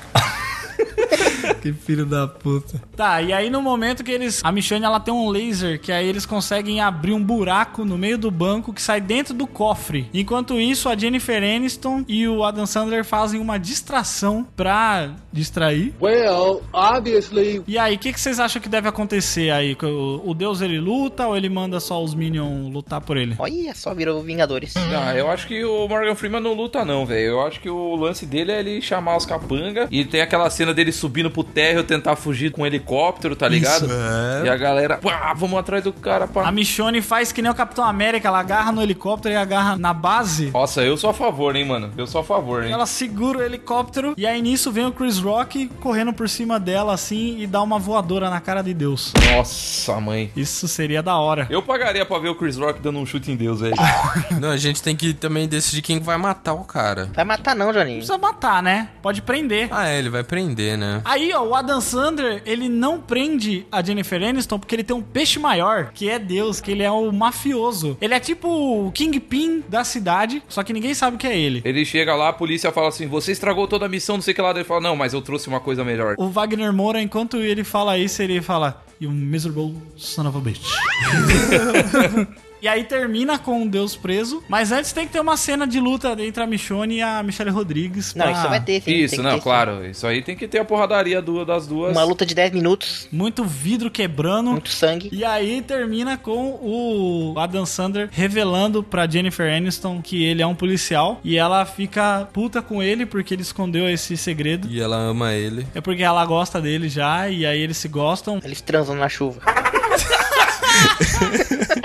[1.65, 2.81] Que filho da puta.
[2.95, 4.41] Tá, e aí no momento que eles.
[4.43, 8.17] A Michonne ela tem um laser que aí eles conseguem abrir um buraco no meio
[8.17, 10.07] do banco que sai dentro do cofre.
[10.13, 15.93] Enquanto isso, a Jennifer Aniston e o Adam Sandler fazem uma distração pra distrair.
[16.01, 19.75] Well, obviously, E aí, o que, que vocês acham que deve acontecer aí?
[19.81, 23.35] O, o Deus ele luta ou ele manda só os Minions lutar por ele?
[23.39, 24.73] Olha só, virou Vingadores.
[24.77, 27.25] Ah, eu acho que o Morgan Freeman não luta, não, velho.
[27.25, 29.87] Eu acho que o lance dele é ele chamar os capanga.
[29.91, 33.87] E tem aquela cena dele subindo pro térreo tentar fugir com um helicóptero, tá ligado?
[33.91, 34.45] é.
[34.45, 36.47] E a galera, pá, vamos atrás do cara, pá.
[36.47, 39.93] A Michonne faz que nem o Capitão América, ela agarra no helicóptero e agarra na
[39.93, 40.51] base.
[40.51, 41.91] Nossa, eu sou a favor, hein, mano.
[41.97, 42.71] Eu sou a favor, hein.
[42.71, 46.93] Ela segura o helicóptero e aí nisso vem o Chris Rock correndo por cima dela
[46.93, 49.11] assim e dá uma voadora na cara de Deus.
[49.35, 50.31] Nossa, mãe.
[50.37, 51.47] Isso seria da hora.
[51.49, 53.75] Eu pagaria pra ver o Chris Rock dando um chute em Deus, velho.
[54.39, 57.09] Não, a gente tem que também decidir quem vai matar o cara.
[57.13, 57.95] Vai matar não, Não Johnny.
[57.95, 58.89] precisa matar, né?
[59.01, 59.67] Pode prender.
[59.71, 61.01] Ah, é, ele vai prender, né?
[61.03, 65.01] Aí, ó, o Adam Sandler, ele não prende a Jennifer Aniston porque ele tem um
[65.01, 67.97] peixe maior, que é Deus, que ele é o mafioso.
[68.01, 71.61] Ele é tipo o Kingpin da cidade, só que ninguém sabe o que é ele.
[71.65, 74.35] Ele chega lá, a polícia fala assim: Você estragou toda a missão, não sei o
[74.35, 74.51] que lá.
[74.51, 76.15] Ele fala: Não, mas eu trouxe uma coisa melhor.
[76.17, 80.61] O Wagner Moura, enquanto ele fala isso, ele fala: You miserable son of a bitch.
[82.65, 84.43] E aí termina com o Deus preso.
[84.49, 87.51] Mas antes tem que ter uma cena de luta entre a Michonne e a Michelle
[87.51, 88.15] Rodrigues.
[88.15, 88.91] Não, pra- isso vai ter, sim.
[88.91, 89.41] Isso, não, ter, sim.
[89.43, 89.85] claro.
[89.85, 91.91] Isso aí tem que ter a porradaria do- das duas.
[91.91, 94.49] Uma luta de 10 minutos, Muito vidro quebrando.
[94.49, 95.09] muito sangue.
[95.11, 100.55] E aí termina com o Adam Sandler revelando pra Jennifer Aniston que ele é um
[100.55, 101.19] policial.
[101.23, 104.67] E ela fica puta com ele porque ele escondeu esse segredo.
[104.71, 105.67] E ela ama ele.
[105.75, 108.39] É porque ela gosta dele já, e aí eles se gostam.
[108.43, 109.41] Eles transam na chuva.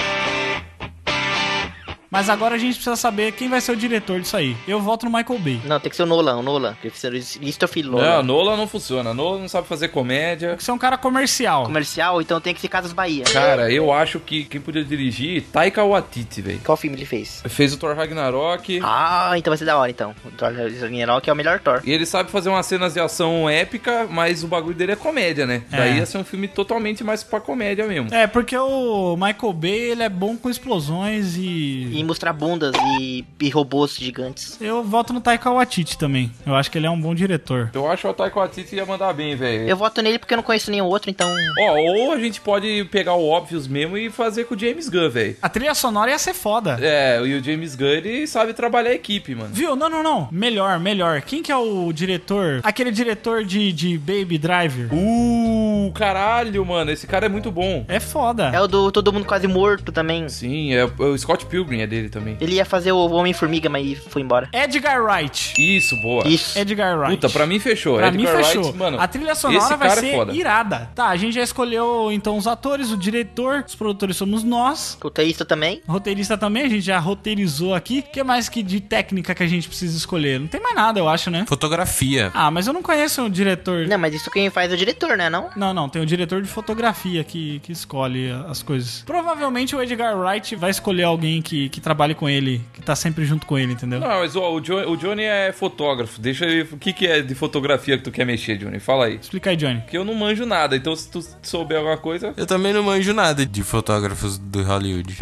[2.11, 4.57] Mas agora a gente precisa saber quem vai ser o diretor disso aí.
[4.67, 5.61] Eu voto no Michael Bay.
[5.65, 6.77] Não, tem que ser o Nolan, o Nolan.
[6.83, 8.23] Christopher Não, Nolan.
[8.23, 9.15] Nola não funciona.
[9.15, 10.49] Nola não sabe fazer comédia.
[10.49, 11.65] Tem que ser um cara comercial.
[11.65, 13.25] Comercial, então tem que ser Casas Bahia.
[13.25, 16.61] Cara, eu acho que quem podia dirigir, Taika Waititi, velho.
[16.65, 17.43] Qual filme ele fez?
[17.49, 18.81] Fez o Thor Ragnarok.
[18.83, 20.15] Ah, então vai ser da hora, então.
[20.25, 21.81] O Thor Ragnarok é o melhor Thor.
[21.85, 25.47] E ele sabe fazer umas cenas de ação épica, mas o bagulho dele é comédia,
[25.47, 25.63] né?
[25.71, 25.77] É.
[25.77, 28.13] Daí ia ser um filme totalmente mais pra comédia mesmo.
[28.13, 32.00] É, porque o Michael Bay, ele é bom com explosões e...
[32.00, 34.57] E mostrar bundas e, e robôs gigantes.
[34.61, 36.31] Eu voto no Taika Waititi também.
[36.47, 37.71] Eu acho que ele é um bom diretor.
[37.75, 39.69] Eu acho que o Taika Waititi ia mandar bem, velho.
[39.69, 41.29] Eu voto nele porque eu não conheço nenhum outro, então.
[41.61, 45.11] Ó, ou a gente pode pegar o Óbvios mesmo e fazer com o James Gunn,
[45.11, 45.37] velho.
[45.41, 46.79] A trilha sonora ia ser foda.
[46.81, 49.51] É, e o James Gunn, ele sabe trabalhar a equipe, mano.
[49.53, 49.77] Viu?
[49.77, 50.29] Não, não, não.
[50.31, 51.21] Melhor, melhor.
[51.23, 52.61] Quem que é o diretor?
[52.63, 54.89] Aquele diretor de, de Baby Driver.
[54.93, 55.41] Uh,
[55.81, 56.91] Uh, caralho, mano.
[56.91, 57.85] Esse cara é muito bom.
[57.89, 58.51] É foda.
[58.55, 60.29] É o do Todo Mundo Quase Morto também.
[60.29, 62.37] Sim, é, o Scott Pilgrim é dele também.
[62.41, 64.49] Ele ia fazer o Homem-Formiga, mas foi embora.
[64.53, 65.55] Edgar Wright.
[65.59, 66.27] Isso, boa.
[66.27, 66.59] Isso.
[66.59, 67.17] Edgar Wright.
[67.17, 67.97] Puta, pra mim fechou.
[67.97, 68.63] Pra Edgar mim fechou.
[68.63, 69.01] Wright, mano.
[69.01, 70.33] a trilha sonora vai é ser foda.
[70.33, 70.91] irada.
[70.95, 74.97] Tá, a gente já escolheu então os atores, o diretor, os produtores somos nós.
[75.03, 75.83] Roteirista também.
[75.87, 77.99] Roteirista também, a gente já roteirizou aqui.
[78.01, 80.41] O que mais que de técnica que a gente precisa escolher?
[80.41, 81.45] Não tem mais nada, eu acho, né?
[81.47, 82.31] Fotografia.
[82.33, 83.87] Ah, mas eu não conheço o diretor.
[83.87, 85.29] Não, mas isso quem faz é o diretor, né?
[85.29, 85.51] Não?
[85.57, 89.03] Não, não, tem o diretor de fotografia que, que escolhe as coisas.
[89.07, 93.25] Provavelmente o Edgar Wright vai escolher alguém que, que trabalhe com ele, que tá sempre
[93.25, 93.99] junto com ele, entendeu?
[94.01, 96.21] Não, mas ó, o, Jo- o Johnny é fotógrafo.
[96.21, 96.69] Deixa ele.
[96.71, 98.79] O que, que é de fotografia que tu quer mexer, Johnny?
[98.79, 99.17] Fala aí.
[99.21, 99.81] Explica aí, Johnny.
[99.81, 102.33] Porque eu não manjo nada, então se tu souber alguma coisa.
[102.37, 105.17] Eu também não manjo nada de fotógrafos do Hollywood.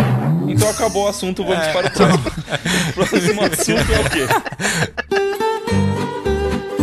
[0.48, 2.18] Então acabou o assunto, vamos para o próximo.
[2.90, 5.18] o próximo assunto é o quê?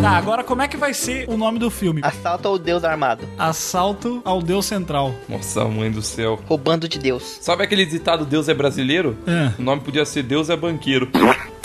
[0.05, 1.99] Tá, agora como é que vai ser o nome do filme?
[2.03, 3.27] Assalto ao Deus Armado.
[3.39, 5.15] Assalto ao Deus Central.
[5.27, 6.39] Nossa, mãe do céu.
[6.45, 7.39] Roubando de Deus.
[7.41, 9.17] Sabe aquele ditado Deus é brasileiro?
[9.25, 9.59] É.
[9.59, 11.09] O nome podia ser Deus é banqueiro.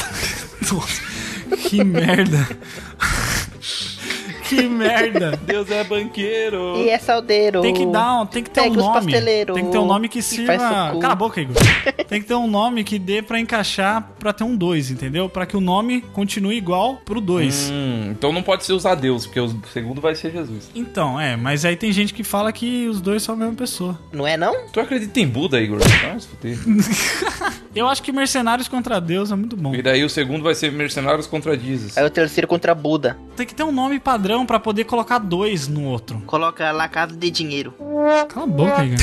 [0.73, 1.03] Nossa,
[1.69, 2.49] que merda.
[4.51, 5.39] Que merda.
[5.47, 6.77] Deus é banqueiro.
[6.79, 7.61] E é saldeiro.
[7.61, 9.13] Tem que dar um, tem que ter Pega um nome.
[9.13, 10.57] Tem que ter um nome que sirva.
[10.57, 11.57] Cala a boca, Igor.
[12.09, 15.29] tem que ter um nome que dê pra encaixar pra ter um 2, entendeu?
[15.29, 17.71] Pra que o nome continue igual pro 2.
[17.73, 20.71] Hum, então não pode ser usar Deus, porque o segundo vai ser Jesus.
[20.75, 23.99] Então, é, mas aí tem gente que fala que os dois são a mesma pessoa.
[24.13, 24.67] Não é não?
[24.73, 25.79] Tu acredita em Buda, Igor?
[25.83, 26.17] Ah.
[27.75, 29.75] Eu acho que Mercenários contra Deus é muito bom.
[29.75, 31.97] E daí o segundo vai ser Mercenários contra Jesus.
[31.97, 33.17] Aí o terceiro contra Buda.
[33.37, 36.23] Tem que ter um nome padrão pra poder colocar dois no outro.
[36.27, 37.75] Coloca lá Casa de Dinheiro.
[38.29, 38.99] Cala a boca, Igor.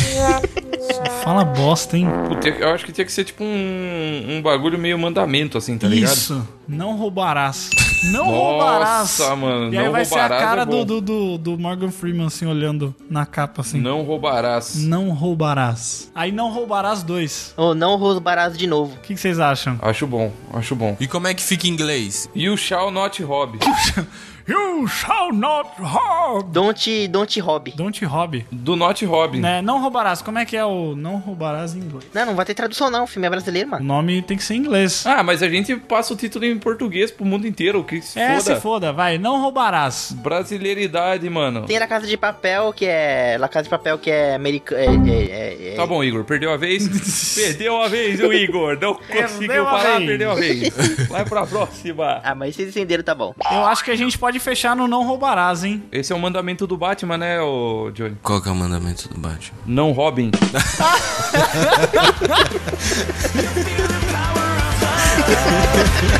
[0.82, 2.08] Só fala bosta, hein?
[2.28, 5.88] Puta, eu acho que tinha que ser tipo um, um bagulho meio mandamento, assim, tá
[5.88, 6.14] ligado?
[6.14, 7.70] Isso, não roubarás.
[8.12, 9.20] Não roubarás.
[9.20, 11.92] Nossa, mano, E aí não vai ser a cara é do, do, do, do Morgan
[11.92, 13.80] Freeman, assim, olhando na capa, assim.
[13.80, 14.76] Não roubarás.
[14.76, 16.12] Não roubarás.
[16.14, 17.54] Aí não roubarás dois.
[17.58, 18.96] Ou não roubarás de novo.
[18.96, 19.78] O que, que vocês acham?
[19.82, 20.96] Acho bom, acho bom.
[21.00, 22.30] E como é que fica em inglês?
[22.36, 23.58] You shall not rob.
[24.48, 26.54] You shall not rob.
[26.54, 27.72] Don't, don't rob.
[27.76, 28.46] Don't rob.
[28.50, 29.38] Do not rob.
[29.40, 29.62] Né?
[29.62, 30.22] Não roubarás.
[30.22, 32.06] Como é que é o não roubarás em inglês?
[32.14, 33.04] Não, não vai ter tradução não.
[33.04, 33.84] O filme é brasileiro, O mano.
[33.84, 35.06] nome tem que ser em inglês.
[35.06, 38.40] Ah, mas a gente passa o título em português pro mundo inteiro, que se é,
[38.40, 38.42] foda.
[38.56, 39.18] se foda, vai.
[39.18, 40.14] Não roubarás.
[40.18, 41.66] Brasileiridade, mano.
[41.66, 43.38] Tem La Casa de Papel, que é...
[43.38, 45.08] La Casa de Papel, que é americano...
[45.10, 46.88] É, é, é, Tá bom, Igor, perdeu a vez?
[47.36, 48.78] perdeu a vez, o Igor.
[48.80, 50.10] Não conseguiu a falar, vez.
[50.10, 50.70] perdeu a vez.
[51.10, 52.22] Vai pra próxima.
[52.24, 53.34] Ah, mas vocês entenderam, tá bom.
[53.52, 55.84] Eu acho que a gente pode fechar no não roubarás, hein?
[55.92, 58.18] Esse é o mandamento do Batman, né, ô Johnny?
[58.22, 59.58] Qual que é o mandamento do Batman?
[59.66, 59.92] Não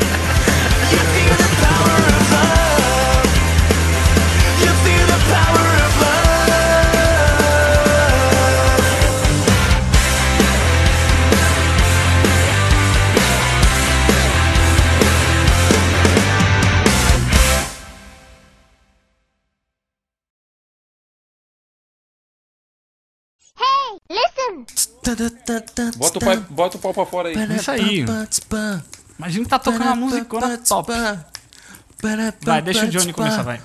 [23.88, 24.66] roubem.
[25.98, 27.34] Bota o, pai, bota o pau pra fora aí.
[27.56, 28.04] Isso aí.
[29.18, 30.92] Imagina que tá tocando uma musicona top.
[32.42, 33.60] Vai, deixa o Johnny começar, vai.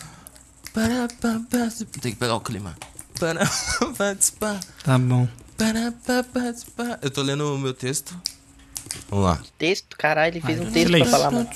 [2.01, 2.75] Tem que pegar o clima.
[4.83, 5.27] Tá bom.
[7.01, 8.19] Eu tô lendo o meu texto.
[9.09, 9.39] Vamos lá.
[9.57, 11.49] Texto, caralho, ele fez um texto pra falar, mano.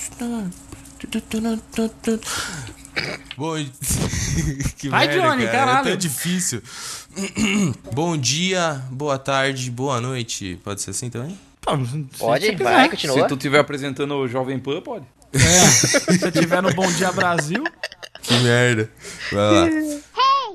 [3.36, 3.54] Bom,
[4.78, 5.58] que Vai, merda, Johnny, cara.
[5.58, 5.88] caralho.
[5.88, 6.62] É tão difícil.
[7.92, 10.58] Bom dia, boa tarde, boa noite.
[10.64, 11.38] Pode ser assim também?
[12.12, 12.54] Se Pode?
[12.56, 13.22] Vai, continua.
[13.22, 15.04] Se tu estiver apresentando o Jovem Pan, pode.
[15.34, 17.62] Se você tiver no Bom Dia Brasil,
[18.22, 18.90] Que merda.
[19.30, 19.68] Vai lá.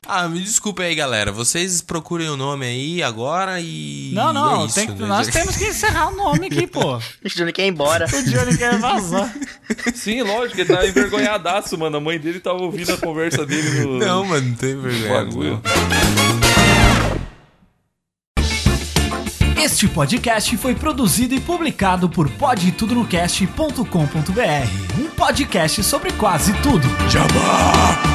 [0.06, 1.32] Ah, me desculpe aí, galera.
[1.32, 4.12] Vocês procurem o nome aí agora e.
[4.14, 5.08] Não, não, é isso, tem que- né?
[5.08, 6.97] nós temos que encerrar o nome aqui, pô.
[7.24, 8.06] O Johnny quer ir embora.
[8.06, 9.34] O Johnny quer vazar.
[9.95, 11.95] Sim, lógico, ele tá envergonhadaço, mano.
[11.97, 15.14] A mãe dele tava ouvindo a conversa dele no Não, mano, não tem vergonha.
[15.26, 15.62] bagulho.
[19.64, 26.86] Este podcast foi produzido e publicado por podtudonocast.com.br, um podcast sobre quase tudo.
[27.10, 28.12] Jabá!